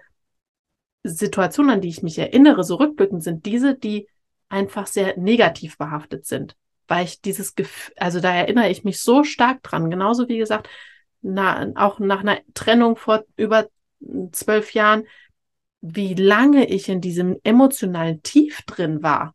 [1.04, 4.08] Situationen, an die ich mich erinnere, so rückblickend, sind diese, die
[4.48, 6.56] einfach sehr negativ behaftet sind.
[6.88, 9.90] Weil ich dieses Gefühl, also da erinnere ich mich so stark dran.
[9.90, 10.68] Genauso wie gesagt,
[11.20, 13.68] na, auch nach einer Trennung vor über
[14.32, 15.04] zwölf Jahren,
[15.80, 19.34] wie lange ich in diesem emotionalen Tief drin war.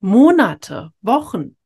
[0.00, 1.56] Monate, Wochen.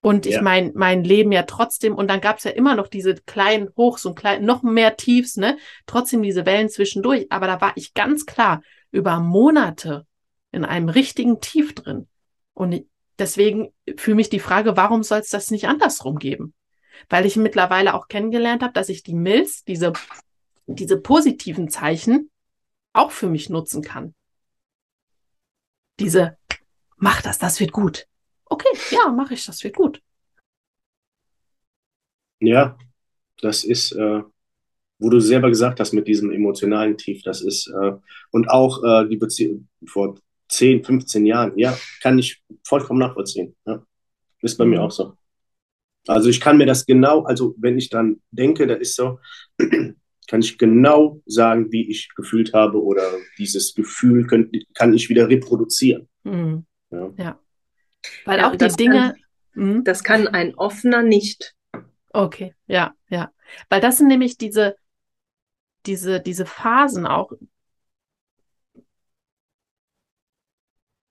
[0.00, 0.42] Und ich Ja.
[0.42, 4.14] mein, mein Leben ja trotzdem, und dann gab's ja immer noch diese kleinen Hochs und
[4.14, 5.58] kleinen, noch mehr Tiefs, ne?
[5.86, 7.26] Trotzdem diese Wellen zwischendurch.
[7.30, 10.06] Aber da war ich ganz klar über Monate
[10.52, 12.06] in einem richtigen Tief drin.
[12.54, 12.86] Und ich-
[13.18, 16.54] deswegen für mich die Frage, warum soll es das nicht andersrum geben?
[17.08, 19.92] Weil ich mittlerweile auch kennengelernt habe, dass ich die Milz, diese,
[20.66, 22.30] diese positiven Zeichen,
[22.92, 24.14] auch für mich nutzen kann.
[25.98, 26.36] Diese,
[26.96, 28.06] mach das, das wird gut.
[28.50, 30.00] Okay, ja, mache ich, das wird gut.
[32.40, 32.76] Ja,
[33.40, 34.22] das ist, äh,
[34.98, 37.92] wo du selber gesagt hast, mit diesem emotionalen Tief, das ist, äh,
[38.32, 40.16] und auch äh, die Beziehung vor
[40.48, 43.56] 10, 15 Jahren, ja, kann ich vollkommen nachvollziehen.
[43.66, 43.84] Ja.
[44.42, 44.84] Ist bei mir Mhm.
[44.86, 45.14] auch so.
[46.06, 49.18] Also ich kann mir das genau, also wenn ich dann denke, da ist so,
[50.28, 53.02] kann ich genau sagen, wie ich gefühlt habe oder
[53.38, 56.08] dieses Gefühl könnt, kann ich wieder reproduzieren.
[56.24, 56.64] Mhm.
[56.90, 57.38] Ja.
[58.24, 59.14] Weil Ja, auch die das Dinge.
[59.54, 59.84] Mhm.
[59.84, 61.54] Das kann ein offener nicht.
[62.12, 63.32] Okay, ja, ja.
[63.68, 64.76] Weil das sind nämlich diese,
[65.86, 67.32] diese, diese Phasen auch,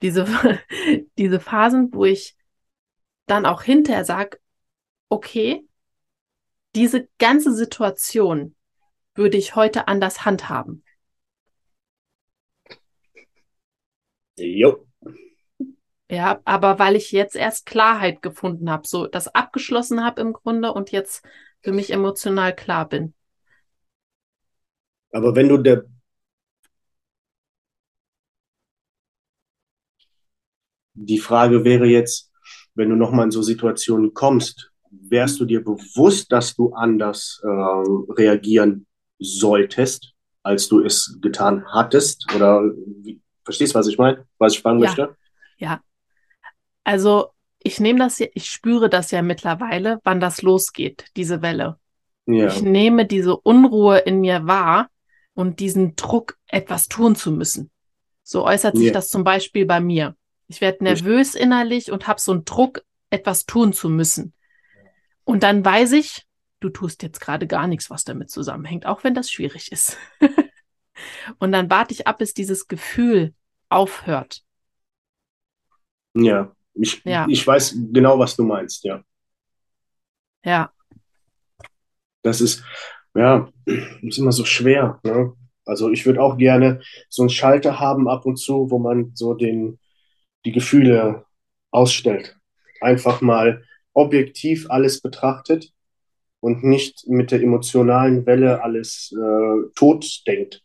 [0.01, 0.25] diese,
[1.17, 2.35] diese Phasen, wo ich
[3.25, 4.39] dann auch hinterher sage,
[5.09, 5.67] okay,
[6.75, 8.55] diese ganze Situation
[9.15, 10.83] würde ich heute anders handhaben.
[14.37, 14.86] Jo.
[16.09, 20.71] Ja, aber weil ich jetzt erst Klarheit gefunden habe, so das abgeschlossen habe im Grunde
[20.73, 21.25] und jetzt
[21.61, 23.13] für mich emotional klar bin.
[25.11, 25.83] Aber wenn du der
[30.99, 32.31] Die Frage wäre jetzt,
[32.73, 38.07] wenn du nochmal in so Situationen kommst, wärst du dir bewusst, dass du anders ähm,
[38.09, 38.87] reagieren
[39.19, 42.25] solltest, als du es getan hattest?
[42.35, 42.63] Oder
[43.03, 44.25] wie, verstehst du, was ich meine?
[44.39, 44.85] Was ich fragen Ja.
[44.85, 45.15] möchte?
[46.87, 51.77] Also ich nehme das ja, ich spüre das ja mittlerweile, wann das losgeht, diese Welle.
[52.27, 52.47] Ja.
[52.47, 54.89] Ich nehme diese Unruhe in mir wahr
[55.33, 57.71] und diesen Druck, etwas tun zu müssen.
[58.23, 58.93] So äußert sich Ja.
[58.93, 60.15] das zum Beispiel bei mir.
[60.47, 64.33] Ich werde nervös innerlich und habe so einen Druck, etwas tun zu müssen.
[65.25, 66.25] Und dann weiß ich,
[66.61, 69.97] du tust jetzt gerade gar nichts, was damit zusammenhängt, auch wenn das schwierig ist.
[71.39, 73.33] und dann warte ich ab, bis dieses Gefühl
[73.67, 74.41] aufhört.
[76.13, 76.53] Ja.
[76.79, 77.25] Ich, Ja.
[77.29, 79.01] ich weiß genau, was du meinst, ja.
[80.43, 80.73] Ja,
[82.23, 82.63] Das ist,
[83.15, 83.49] ja,
[84.01, 84.99] ist immer so schwer.
[85.03, 85.33] Ne?
[85.65, 89.33] Also ich würde auch gerne so einen Schalter haben ab und zu, wo man so
[89.33, 89.79] den,
[90.45, 91.25] die Gefühle
[91.71, 92.37] ausstellt.
[92.81, 93.63] Einfach mal
[93.93, 95.71] objektiv alles betrachtet
[96.41, 100.63] und nicht mit der emotionalen Welle alles äh, tot denkt.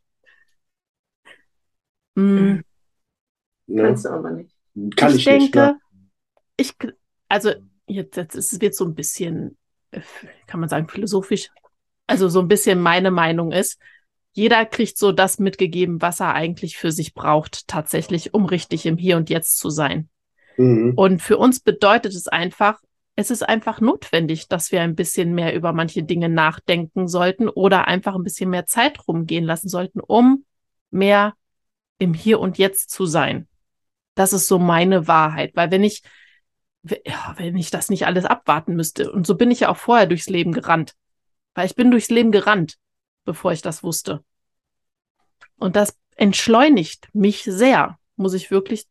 [2.17, 2.63] mm,
[3.67, 3.83] Ne?
[3.83, 4.55] Kannst du aber nicht.
[4.97, 5.55] Kann ich ich nicht.
[5.55, 5.81] denke, Ne?
[6.57, 6.75] Ich,
[7.29, 7.53] also
[7.87, 9.57] jetzt, jetzt ist es wird so ein bisschen,
[9.91, 10.01] äh,
[10.47, 11.49] kann man sagen, philosophisch.
[12.07, 13.79] Also so ein bisschen meine Meinung ist,
[14.33, 18.97] jeder kriegt so das mitgegeben, was er eigentlich für sich braucht, tatsächlich, um richtig im
[18.97, 20.09] Hier und Jetzt zu sein.
[20.57, 20.95] Mhm.
[20.97, 22.81] Und für uns bedeutet es einfach,
[23.15, 27.87] es ist einfach notwendig, dass wir ein bisschen mehr über manche Dinge nachdenken sollten oder
[27.87, 30.45] einfach ein bisschen mehr Zeit rumgehen lassen sollten, um
[30.91, 31.35] mehr
[31.99, 33.49] im Hier und Jetzt zu sein.
[34.15, 36.03] Das ist so meine Wahrheit, weil wenn ich,
[36.83, 40.07] ja, wenn ich das nicht alles abwarten müsste, und so bin ich ja auch vorher
[40.07, 40.95] durchs Leben gerannt,
[41.55, 42.79] weil ich bin durchs Leben gerannt,
[43.25, 44.25] bevor ich das wusste.
[45.57, 48.87] Und das entschleunigt mich sehr, muss ich wirklich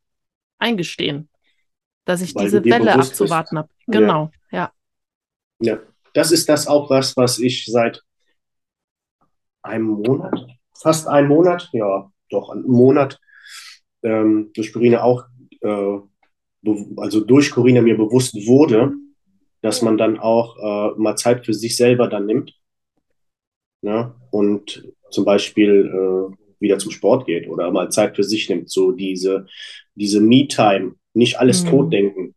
[0.58, 1.30] eingestehen,
[2.06, 3.70] dass ich weil diese Welle abzuwarten habe.
[3.88, 4.72] Genau, ja.
[5.60, 5.74] ja.
[5.74, 5.80] Ja,
[6.14, 8.02] das ist das auch was, was ich seit
[9.62, 13.20] einem Monat, fast einem Monat, ja, doch einen Monat
[14.02, 15.26] ähm, durch Corinna auch,
[15.62, 16.00] äh,
[16.98, 18.94] also durch Corinna mir bewusst wurde,
[19.62, 22.54] dass man dann auch äh, mal Zeit für sich selber dann nimmt.
[23.82, 24.14] Ne?
[24.32, 28.70] Und zum Beispiel äh, wieder zum Sport geht oder mal Zeit für sich nimmt.
[28.70, 29.48] So diese,
[29.96, 31.70] diese Me-Time, nicht alles mhm.
[31.70, 32.36] totdenken.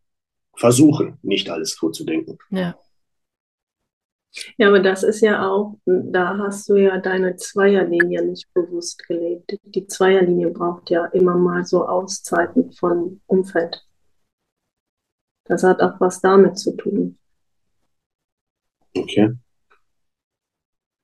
[0.57, 2.37] Versuchen, nicht alles tot zu denken.
[2.49, 2.75] Ja.
[4.57, 9.57] Ja, aber das ist ja auch, da hast du ja deine Zweierlinie nicht bewusst gelebt.
[9.63, 13.84] Die Zweierlinie braucht ja immer mal so Auszeiten von Umfeld.
[15.45, 17.17] Das hat auch was damit zu tun.
[18.97, 19.33] Okay.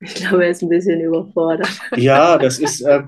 [0.00, 1.68] Ich glaube, er ist ein bisschen überfordert.
[1.96, 3.04] Ja, das ist, äh,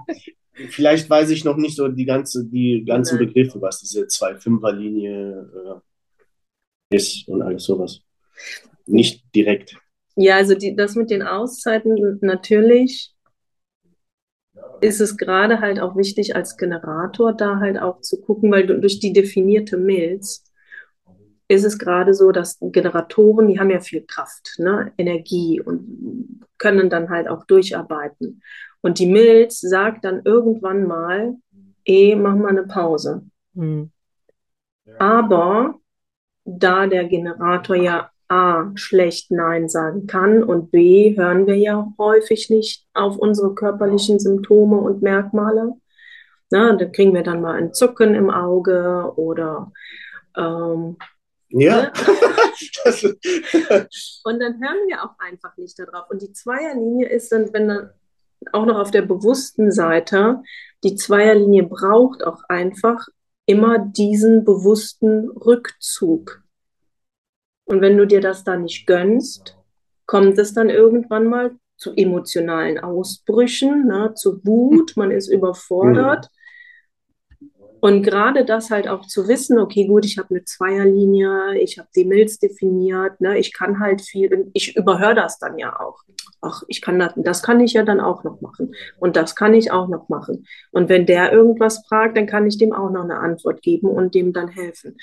[0.53, 3.27] vielleicht weiß ich noch nicht so die ganze, die ganzen Nein.
[3.27, 5.83] Begriffe, was diese Zwei-Fünfer-Linie
[6.91, 8.01] äh, ist und alles sowas.
[8.87, 9.77] Nicht direkt.
[10.15, 13.13] Ja, also die, das mit den Auszeiten, natürlich
[14.81, 19.01] ist es gerade halt auch wichtig als Generator da halt auch zu gucken, weil durch
[19.01, 20.45] die definierte Milz
[21.49, 24.93] ist es gerade so, dass Generatoren, die haben ja viel Kraft, ne?
[24.97, 28.43] Energie und können dann halt auch durcharbeiten.
[28.81, 31.37] Und die Milz sagt dann irgendwann mal,
[31.85, 33.23] eh, mach mal eine Pause.
[33.55, 33.91] Hm.
[34.99, 35.75] Aber
[36.45, 42.49] da der Generator ja A, schlecht Nein sagen kann und B, hören wir ja häufig
[42.51, 45.75] nicht auf unsere körperlichen Symptome und Merkmale.
[46.51, 49.73] Na, da kriegen wir dann mal ein Zucken im Auge oder
[50.37, 50.97] ähm,
[51.49, 51.83] ja.
[51.83, 51.93] Ne?
[54.25, 56.11] und dann hören wir auch einfach nicht darauf.
[56.11, 57.91] Und die Zweierlinie ist dann, wenn dann
[58.53, 60.43] auch noch auf der bewussten Seite,
[60.83, 63.07] die Zweierlinie braucht auch einfach
[63.47, 66.43] immer diesen bewussten Rückzug.
[67.65, 69.57] Und wenn du dir das dann nicht gönnst,
[70.07, 76.29] kommt es dann irgendwann mal zu emotionalen Ausbrüchen, ne, zu Wut, man ist überfordert.
[77.85, 81.89] Und gerade das halt auch zu wissen, okay, gut, ich habe eine Zweierlinie, ich habe
[81.95, 86.01] die Milz definiert, ne, ich kann halt viel, ich überhöre das dann ja auch.
[86.41, 88.75] Ach, ich kann das, das kann ich ja dann auch noch machen.
[89.01, 90.47] Und das kann ich auch noch machen.
[90.71, 94.15] Und wenn der irgendwas fragt, dann kann ich dem auch noch eine Antwort geben und
[94.15, 94.97] dem dann helfen.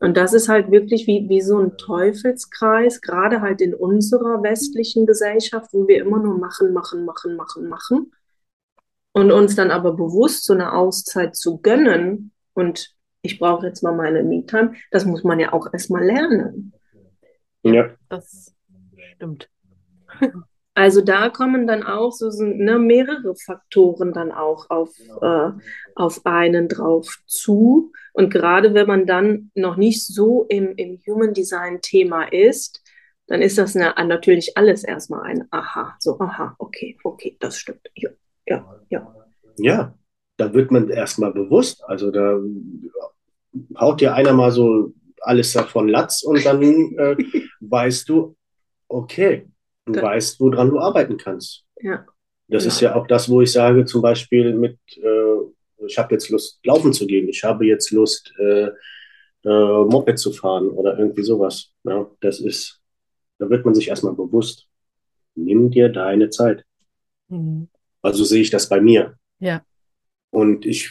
[0.00, 5.06] Und das ist halt wirklich wie, wie so ein Teufelskreis, gerade halt in unserer westlichen
[5.06, 8.12] Gesellschaft, wo wir immer nur machen, machen, machen, machen, machen.
[9.18, 13.94] Und uns dann aber bewusst so eine Auszeit zu gönnen und ich brauche jetzt mal
[13.94, 16.72] meine Me-Time, das muss man ja auch erstmal lernen.
[17.62, 17.90] Ja.
[18.08, 18.54] Das
[19.14, 19.48] stimmt.
[20.74, 25.50] Also da kommen dann auch so ne, mehrere Faktoren dann auch auf, äh,
[25.96, 27.90] auf einen drauf zu.
[28.12, 32.80] Und gerade wenn man dann noch nicht so im, im Human Design Thema ist,
[33.26, 35.96] dann ist das eine, natürlich alles erstmal ein Aha.
[35.98, 37.90] So, aha, okay, okay, das stimmt.
[37.96, 38.10] Ja,
[38.48, 39.14] ja, ja.
[39.58, 39.94] Ja,
[40.36, 41.82] da wird man erstmal bewusst.
[41.84, 42.38] Also da
[43.78, 47.16] haut dir einer mal so alles davon Latz und dann äh,
[47.60, 48.36] weißt du,
[48.88, 49.48] okay,
[49.88, 50.02] Du Gut.
[50.02, 51.64] weißt, woran du arbeiten kannst.
[51.80, 52.04] Ja.
[52.48, 52.68] Das ja.
[52.68, 56.60] ist ja auch das, wo ich sage, zum Beispiel mit, äh, ich habe jetzt Lust,
[56.62, 58.68] laufen zu gehen, ich habe jetzt Lust, äh,
[59.44, 61.72] äh, Moped zu fahren oder irgendwie sowas.
[61.84, 62.82] Ja, das ist,
[63.38, 64.68] da wird man sich erstmal bewusst.
[65.34, 66.64] Nimm dir deine Zeit.
[67.28, 67.68] Mhm.
[68.02, 69.16] Also sehe ich das bei mir.
[69.38, 69.64] Ja.
[70.30, 70.90] Und ich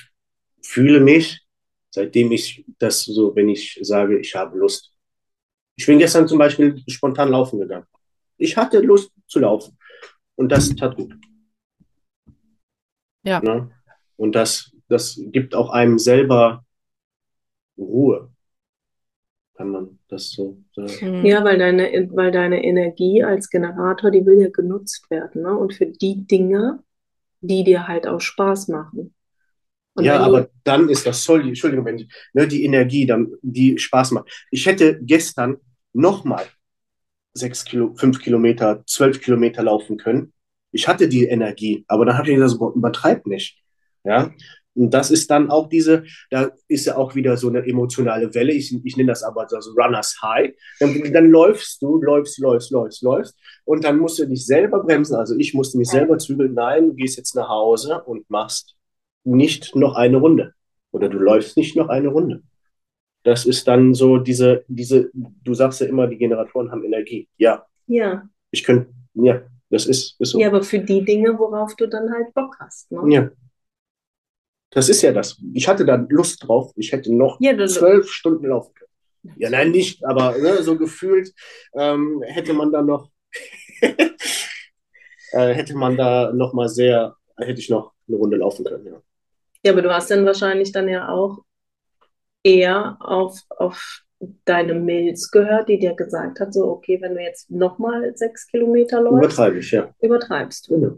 [0.62, 1.46] fühle mich,
[1.89, 4.93] seitdem ich das so, wenn ich sage, ich habe Lust.
[5.76, 7.86] Ich bin gestern zum Beispiel spontan laufen gegangen.
[8.38, 9.78] Ich hatte Lust zu laufen.
[10.36, 11.15] Und das tat gut.
[13.24, 13.41] Ja.
[13.41, 13.72] Ne?
[14.15, 16.65] Und das, das gibt auch einem selber
[17.78, 18.32] Ruhe.
[19.56, 21.20] Kann man das so sagen?
[21.20, 21.26] Mhm.
[21.26, 25.41] Ja, weil deine, weil deine Energie als Generator, die will ja genutzt werden.
[25.41, 25.58] Ne?
[25.58, 26.84] Und für die Dinge,
[27.41, 29.13] die dir halt auch Spaß machen.
[29.93, 33.80] Und ja, aber dann ist das, sorry, Entschuldigung, wenn ich, ne, die Energie, dann, die
[33.80, 34.30] Spaß macht.
[34.52, 35.58] Ich hätte gestern
[35.93, 36.45] nochmal
[37.34, 40.34] sechs Kilo, fünf Kilometer, zwölf Kilometer laufen können.
[40.71, 43.60] Ich hatte die Energie, aber dann habe ich gesagt, übertreib nicht.
[44.04, 44.32] Ja,
[44.78, 48.54] Und das ist dann auch diese, da ist ja auch wieder so eine emotionale Welle.
[48.54, 50.54] Ich, ich nenne das aber so Runners High.
[50.80, 53.36] Dann, dann läufst du, läufst, läufst, läufst, läufst.
[53.66, 55.16] Und dann musst du dich selber bremsen.
[55.16, 56.54] Also ich musste mich selber zügeln.
[56.54, 58.76] Nein, du gehst jetzt nach Hause und machst
[59.24, 60.54] nicht noch eine Runde.
[60.92, 62.44] Oder du läufst nicht noch eine Runde.
[63.24, 67.28] Das ist dann so diese, diese, du sagst ja immer, die Generatoren haben Energie.
[67.38, 67.66] Ja.
[67.88, 68.30] Ja.
[68.52, 70.40] Ich könnte, ja, das ist, ist so.
[70.40, 72.92] Ja, aber für die Dinge, worauf du dann halt Bock hast.
[72.92, 73.02] Ne?
[73.13, 73.30] Ja.
[74.71, 75.41] Das ist ja das.
[75.53, 76.73] Ich hatte da Lust drauf.
[76.75, 78.88] Ich hätte noch Ja, zwölf Stunden laufen können.
[79.38, 81.34] Ja, nein, nicht, aber ne, so gefühlt
[81.73, 83.10] ähm, hätte man da noch,
[83.82, 83.93] äh,
[85.32, 88.86] hätte man da noch mal sehr, hätte ich noch eine Runde laufen können.
[88.86, 89.01] Ja.
[89.65, 91.39] Ja, aber du hast dann wahrscheinlich dann ja auch
[92.43, 94.03] eher auf, auf
[94.45, 99.01] deine Milz gehört, die dir gesagt hat, so, okay, wenn du jetzt nochmal sechs Kilometer
[99.01, 99.93] läufst, Übertreibe ich, ja.
[99.99, 100.80] übertreibst du.
[100.80, 100.97] Genau.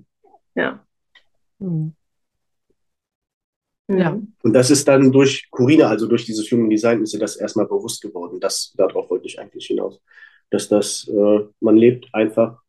[0.55, 0.85] Ja.
[1.59, 1.93] Mhm.
[3.89, 3.97] Mhm.
[3.97, 4.21] Ja.
[4.43, 7.65] Und das ist dann durch Corina, also durch dieses Human Design, ist ihr das erstmal
[7.65, 8.39] bewusst geworden.
[8.39, 9.99] Das, darauf wollte ich eigentlich hinaus.
[10.51, 12.61] Dass das, äh, man lebt einfach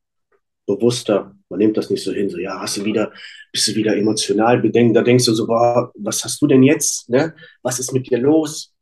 [0.66, 1.34] bewusster.
[1.48, 3.12] Man nimmt das nicht so hin, so, ja, hast du wieder,
[3.52, 4.96] bist du wieder emotional bedenkt.
[4.96, 7.08] Da denkst du so, boah, was hast du denn jetzt?
[7.08, 7.34] Ne?
[7.62, 8.72] Was ist mit dir los?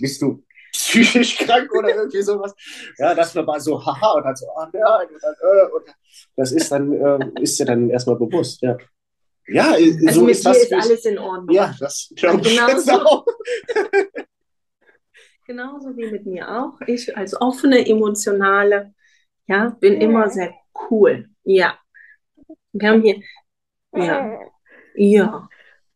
[0.00, 2.54] Bist du psychisch krank oder irgendwie sowas?
[2.98, 5.84] Ja, das war mal so, haha, und dann so, ah, nein, und dann, äh, und
[6.36, 8.76] das ist dann, äh, ist dir dann erstmal bewusst, ja.
[9.46, 10.62] Ja, äh, Also so mit ist dir das.
[10.62, 11.54] ist alles in Ordnung.
[11.54, 12.92] Ja, das glaube ich Genau jetzt so.
[12.92, 13.26] auch.
[15.46, 16.80] Genauso wie mit mir auch.
[16.86, 18.94] Ich als offene, emotionale,
[19.46, 20.54] ja, bin immer sehr
[20.90, 21.28] cool.
[21.44, 21.78] Ja.
[22.72, 23.20] Wir haben hier,
[23.94, 24.38] ja,
[24.94, 25.48] ja.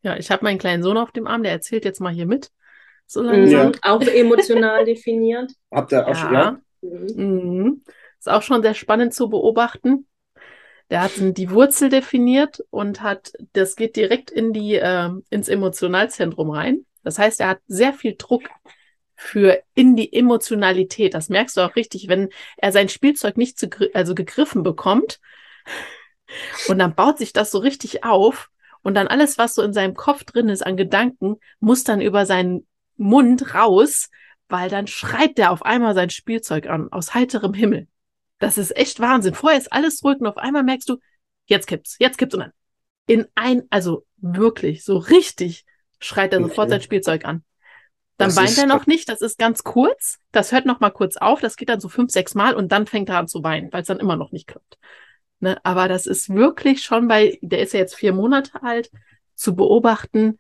[0.02, 2.50] Ja, ich habe meinen kleinen Sohn auf dem Arm, der erzählt jetzt mal hier mit.
[3.06, 3.26] So Mhm.
[3.28, 3.72] langsam.
[3.82, 5.50] Auch emotional definiert.
[5.72, 6.60] Habt ihr auch schon, ja?
[6.82, 7.06] Mhm.
[7.16, 7.84] Mhm.
[8.18, 10.06] Ist auch schon sehr spannend zu beobachten.
[10.90, 16.50] Der hat die Wurzel definiert und hat, das geht direkt in die, ähm, ins Emotionalzentrum
[16.50, 16.86] rein.
[17.02, 18.44] Das heißt, er hat sehr viel Druck
[19.14, 21.12] für in die Emotionalität.
[21.12, 25.20] Das merkst du auch richtig, wenn er sein Spielzeug nicht zu, also gegriffen bekommt.
[26.68, 28.50] Und dann baut sich das so richtig auf.
[28.82, 32.26] Und dann alles, was so in seinem Kopf drin ist an Gedanken, muss dann über
[32.26, 34.08] seinen Mund raus,
[34.48, 37.88] weil dann schreit der auf einmal sein Spielzeug an, aus heiterem Himmel.
[38.38, 39.34] Das ist echt Wahnsinn.
[39.34, 40.98] Vorher ist alles ruhig und auf einmal merkst du,
[41.46, 42.52] jetzt kippt's, jetzt kippt's und dann
[43.06, 45.64] in ein, also wirklich, so richtig
[45.98, 46.70] schreit er sofort Okay.
[46.70, 47.42] sein Spielzeug an.
[48.18, 51.16] Dann Das weint er noch nicht, das ist ganz kurz, das hört noch mal kurz
[51.16, 53.72] auf, das geht dann so fünf, sechs Mal und dann fängt er an zu weinen,
[53.72, 54.78] weil es dann immer noch nicht klappt.
[55.40, 55.58] Ne?
[55.64, 58.90] Aber das ist wirklich schon bei, der ist ja jetzt vier Monate alt,
[59.34, 60.38] zu beobachten,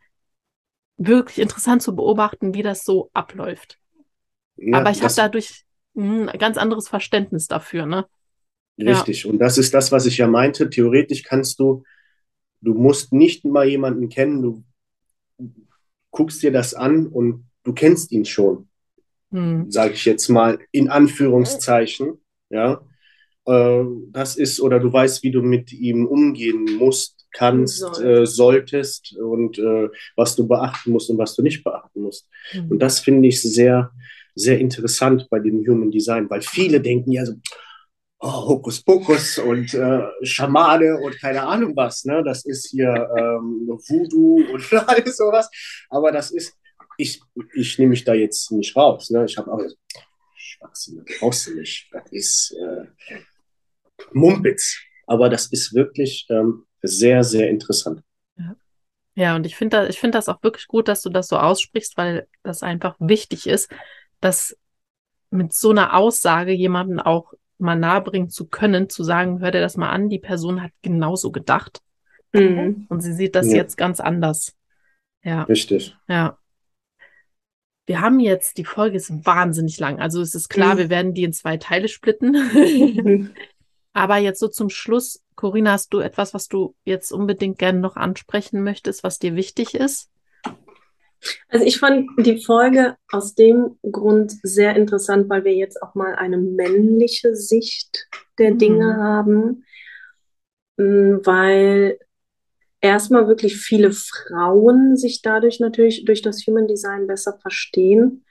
[0.96, 3.78] wirklich interessant zu beobachten, wie das so abläuft.
[4.56, 5.64] Ja, Aber ich habe dadurch
[5.98, 8.06] ein ganz anderes Verständnis dafür, ne?
[8.80, 9.26] Richtig.
[9.26, 10.70] Und das ist das, was ich ja meinte.
[10.70, 11.82] Theoretisch kannst du,
[12.60, 14.64] du musst nicht mal jemanden kennen, du
[16.10, 18.68] guckst dir das an und du kennst ihn schon,
[19.30, 19.70] Hm.
[19.70, 22.20] sage ich jetzt mal in Anführungszeichen.
[22.50, 22.80] Ja.
[23.46, 28.00] Äh, Das ist, oder du weißt, wie du mit ihm umgehen musst, kannst, Sollst.
[28.00, 32.28] äh, solltest und äh, was du beachten musst und was du nicht beachten musst.
[32.52, 32.70] Hm.
[32.70, 33.90] Und das finde ich sehr,
[34.38, 37.34] sehr interessant bei dem Human Design, weil viele denken ja so,
[38.20, 42.22] oh, Hokuspokus und äh, Schamane und keine Ahnung was, ne?
[42.24, 45.50] Das ist hier ähm, Voodoo und alles sowas.
[45.90, 46.54] Aber das ist,
[46.96, 47.20] ich,
[47.54, 49.24] ich nehme mich da jetzt nicht raus, ne?
[49.24, 49.60] Ich habe auch
[50.34, 51.88] Schwachsinn, brauchst du nicht.
[51.92, 53.16] Das ist äh,
[54.12, 54.78] Mumpitz.
[55.06, 58.02] Aber das ist wirklich ähm, sehr, sehr interessant.
[59.18, 61.38] Ja, und ich finde da, ich finde das auch wirklich gut, dass du das so
[61.38, 63.68] aussprichst, weil das einfach wichtig ist,
[64.20, 64.56] dass
[65.30, 69.76] mit so einer Aussage jemanden auch mal nahebringen zu können, zu sagen, hör dir das
[69.76, 71.80] mal an, die Person hat genauso gedacht
[72.32, 72.86] Mhm.
[72.88, 73.56] und sie sieht das Ja.
[73.56, 74.54] jetzt ganz anders.
[75.24, 75.96] Ja, Richtig.
[76.08, 76.38] ja.
[77.86, 79.98] Wir haben jetzt, die Folge ist wahnsinnig lang.
[79.98, 80.78] Also es ist klar, Mhm.
[80.78, 82.32] wir werden die in zwei Teile splitten.
[82.32, 83.30] Mhm.
[83.94, 87.96] Aber jetzt so zum Schluss, Corinna, hast du etwas, was du jetzt unbedingt gerne noch
[87.96, 90.10] ansprechen möchtest, was dir wichtig ist?
[91.48, 96.14] Also ich fand die Folge aus dem Grund sehr interessant, weil wir jetzt auch mal
[96.14, 98.06] eine männliche Sicht
[98.38, 98.58] der Mhm.
[98.58, 99.64] Dinge haben,
[100.80, 101.98] Mm, weil
[102.80, 108.24] erstmal wirklich viele Frauen sich dadurch natürlich durch das Human Design besser verstehen.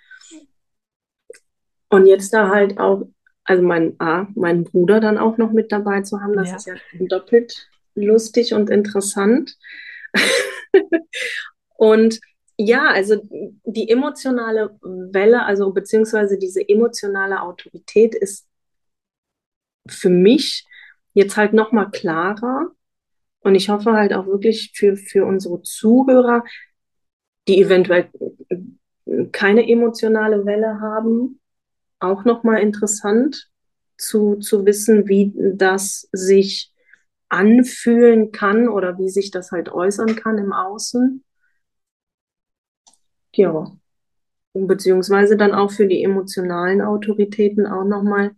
[1.90, 3.08] Und jetzt da halt auch,
[3.44, 6.56] also mein, ah, meinen Bruder dann auch noch mit dabei zu haben, das Ja.
[6.56, 6.76] ist ja
[7.08, 9.58] doppelt lustig und interessant.
[11.80, 12.20] Und
[12.58, 13.16] ja, also
[13.66, 18.48] die emotionale Welle, also beziehungsweise diese emotionale Autorität ist
[19.88, 20.66] für mich
[21.14, 22.72] jetzt halt nochmal klarer.
[23.42, 26.44] Und ich hoffe halt auch wirklich für, für unsere Zuhörer,
[27.48, 28.10] die eventuell
[29.32, 31.40] keine emotionale Welle haben,
[32.00, 33.50] auch nochmal interessant
[33.98, 36.74] zu, zu wissen, wie das sich
[37.30, 41.24] anfühlen kann oder wie sich das halt äußern kann im Außen.
[43.38, 43.72] Ja.
[44.54, 48.32] Beziehungsweise dann auch für die emotionalen Autoritäten auch nochmal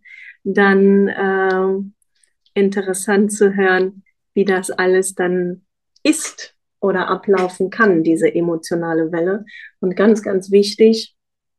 [0.44, 5.66] dann äh, interessant zu hören, wie das alles dann
[6.04, 9.46] ist oder ablaufen kann, diese emotionale Welle.
[9.80, 11.16] Und ganz, ganz wichtig,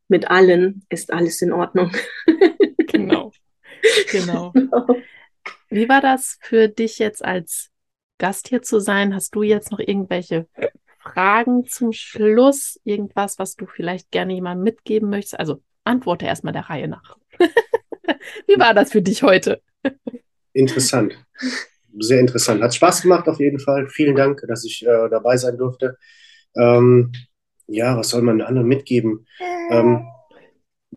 [0.08, 1.90] mit allen ist alles in Ordnung.
[2.86, 3.32] genau.
[4.12, 4.52] Genau.
[5.70, 7.70] Wie war das für dich jetzt als
[8.18, 9.14] Gast hier zu sein?
[9.14, 10.46] Hast du jetzt noch irgendwelche
[11.00, 12.78] Fragen zum Schluss?
[12.84, 15.38] Irgendwas, was du vielleicht gerne jemandem mitgeben möchtest?
[15.38, 17.16] Also antworte erstmal der Reihe nach.
[18.46, 19.62] Wie war das für dich heute?
[20.52, 21.16] Interessant.
[21.98, 22.62] Sehr interessant.
[22.62, 23.88] Hat Spaß gemacht auf jeden Fall.
[23.88, 25.96] Vielen Dank, dass ich äh, dabei sein durfte.
[26.54, 27.12] Ähm,
[27.66, 29.26] ja, was soll man anderen mitgeben?
[29.70, 30.06] Ähm,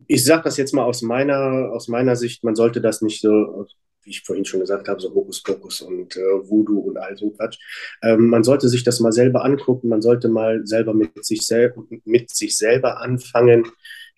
[0.08, 3.68] ich sage das jetzt mal aus meiner, aus meiner Sicht, man sollte das nicht so,
[4.06, 7.58] wie ich vorhin schon gesagt habe, so Hokuspokus und äh, Voodoo und all so Quatsch.
[8.02, 11.74] Ähm, man sollte sich das mal selber angucken, man sollte mal selber mit sich, sel
[12.06, 13.66] mit sich selber anfangen,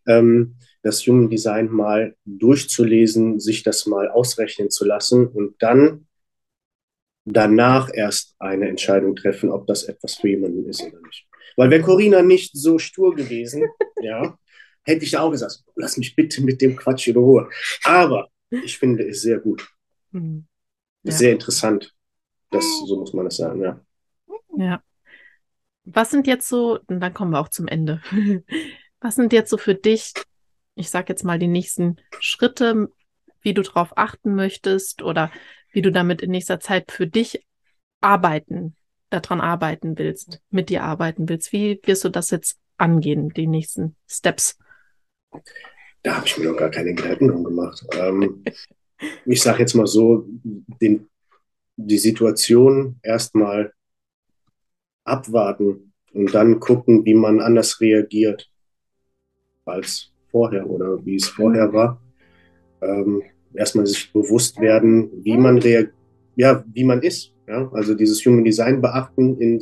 [0.07, 6.05] ähm, das Human Design mal durchzulesen, sich das mal ausrechnen zu lassen und dann
[7.25, 11.27] danach erst eine Entscheidung treffen, ob das etwas für jemanden ist oder nicht.
[11.55, 13.67] Weil wenn Corinna nicht so stur gewesen,
[14.01, 14.37] ja,
[14.83, 17.49] hätte ich auch gesagt, lass mich bitte mit dem Quatsch in Ruhe.
[17.83, 19.67] Aber ich finde es sehr gut.
[20.15, 20.47] Mhm.
[21.03, 21.11] Ja.
[21.11, 21.93] Sehr interessant.
[22.49, 23.81] Das, so muss man es sagen, ja.
[24.57, 24.81] Ja.
[25.83, 28.01] Was sind jetzt so, und dann kommen wir auch zum Ende.
[29.01, 30.13] Was sind jetzt so für dich,
[30.75, 32.87] ich sag jetzt mal, die nächsten Schritte,
[33.41, 35.31] wie du darauf achten möchtest oder
[35.71, 37.45] wie du damit in nächster Zeit für dich
[38.01, 38.75] arbeiten,
[39.09, 41.51] daran arbeiten willst, mit dir arbeiten willst?
[41.51, 44.57] Wie wirst du das jetzt angehen, die nächsten Steps?
[46.01, 47.85] Da habe ich mir noch gar keine Gedanken drum gemacht.
[47.99, 48.43] Ähm,
[49.25, 50.25] ich sage jetzt mal so,
[50.81, 51.07] den,
[51.75, 53.73] die Situation erstmal
[55.03, 58.49] abwarten und dann gucken, wie man anders reagiert
[59.65, 62.01] als vorher oder wie es vorher war.
[62.81, 63.23] Ähm,
[63.53, 65.93] erstmal sich bewusst werden, wie man reagiert,
[66.35, 67.33] ja, wie man ist.
[67.47, 67.69] Ja?
[67.73, 69.61] Also dieses Human Design beachten in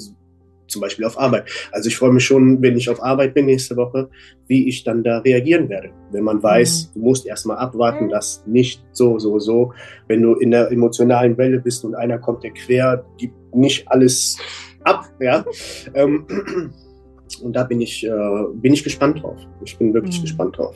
[0.68, 1.46] zum Beispiel auf Arbeit.
[1.72, 4.10] Also ich freue mich schon, wenn ich auf Arbeit bin nächste Woche,
[4.48, 5.90] wie ich dann da reagieren werde.
[6.12, 7.00] Wenn man weiß, mhm.
[7.00, 9.74] du musst erstmal abwarten, dass nicht so, so, so.
[10.08, 14.38] Wenn du in der emotionalen Welle bist und einer kommt dir quer, gibt nicht alles
[14.84, 15.46] ab, ja.
[15.96, 16.26] Ähm,
[17.42, 18.10] und da bin ich, äh,
[18.54, 19.38] bin ich gespannt drauf.
[19.64, 20.24] Ich bin wirklich mhm.
[20.24, 20.76] gespannt drauf.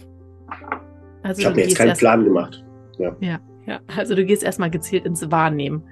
[1.24, 2.64] Also ich habe mir jetzt keinen Plan gemacht.
[2.98, 3.16] Ja.
[3.20, 3.80] ja, ja.
[3.96, 5.84] Also du gehst erstmal gezielt ins Wahrnehmen.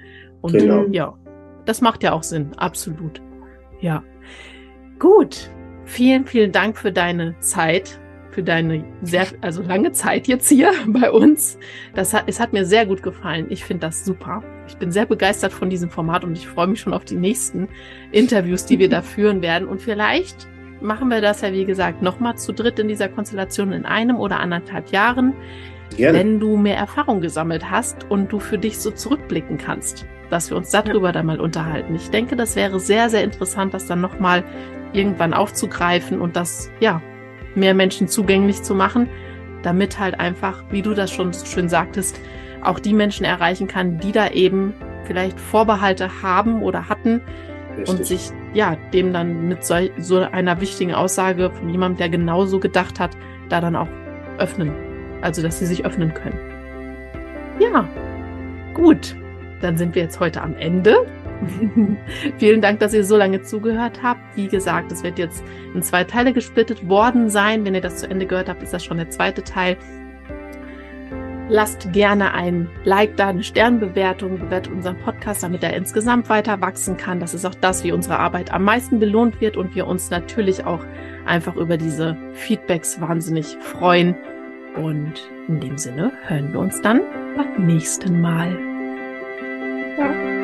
[0.41, 0.85] Und genau.
[0.91, 1.13] ja,
[1.65, 3.21] das macht ja auch Sinn, absolut.
[3.81, 4.03] Ja.
[4.99, 5.49] Gut.
[5.85, 7.99] Vielen, vielen Dank für deine Zeit,
[8.31, 11.59] für deine sehr, also lange Zeit jetzt hier bei uns.
[11.93, 13.45] Das hat, es hat mir sehr gut gefallen.
[13.49, 14.43] Ich finde das super.
[14.67, 17.69] Ich bin sehr begeistert von diesem Format und ich freue mich schon auf die nächsten
[18.11, 19.67] Interviews, die wir da führen werden.
[19.67, 20.47] Und vielleicht
[20.81, 24.39] machen wir das ja, wie gesagt, nochmal zu dritt in dieser Konstellation in einem oder
[24.39, 25.33] anderthalb Jahren.
[25.95, 26.17] Gerne.
[26.17, 30.57] Wenn du mehr Erfahrung gesammelt hast und du für dich so zurückblicken kannst dass wir
[30.57, 31.11] uns darüber ja.
[31.13, 31.95] dann mal unterhalten.
[31.95, 34.43] Ich denke, das wäre sehr, sehr interessant, das dann nochmal
[34.93, 37.01] irgendwann aufzugreifen und das, ja,
[37.55, 39.09] mehr Menschen zugänglich zu machen,
[39.63, 42.19] damit halt einfach, wie du das schon so schön sagtest,
[42.61, 44.73] auch die Menschen erreichen kann, die da eben
[45.05, 47.21] vielleicht Vorbehalte haben oder hatten
[47.77, 47.89] Richtig.
[47.89, 52.59] und sich, ja, dem dann mit so, so einer wichtigen Aussage von jemandem, der genauso
[52.59, 53.11] gedacht hat,
[53.49, 53.89] da dann auch
[54.39, 54.71] öffnen.
[55.21, 56.39] Also, dass sie sich öffnen können.
[57.59, 57.87] Ja,
[58.73, 59.15] gut
[59.65, 60.95] dann sind wir jetzt heute am Ende.
[62.37, 64.21] Vielen Dank, dass ihr so lange zugehört habt.
[64.35, 65.43] Wie gesagt, es wird jetzt
[65.73, 67.65] in zwei Teile gesplittet worden sein.
[67.65, 69.77] Wenn ihr das zu Ende gehört habt, ist das schon der zweite Teil.
[71.47, 76.97] Lasst gerne ein Like da, eine Sternbewertung, bewertet unseren Podcast, damit er insgesamt weiter wachsen
[76.97, 77.19] kann.
[77.19, 80.65] Das ist auch das, wie unsere Arbeit am meisten belohnt wird und wir uns natürlich
[80.65, 80.83] auch
[81.25, 84.15] einfach über diese Feedbacks wahnsinnig freuen.
[84.75, 87.01] Und in dem Sinne hören wir uns dann
[87.37, 88.57] beim nächsten Mal.
[89.97, 90.34] 嗯。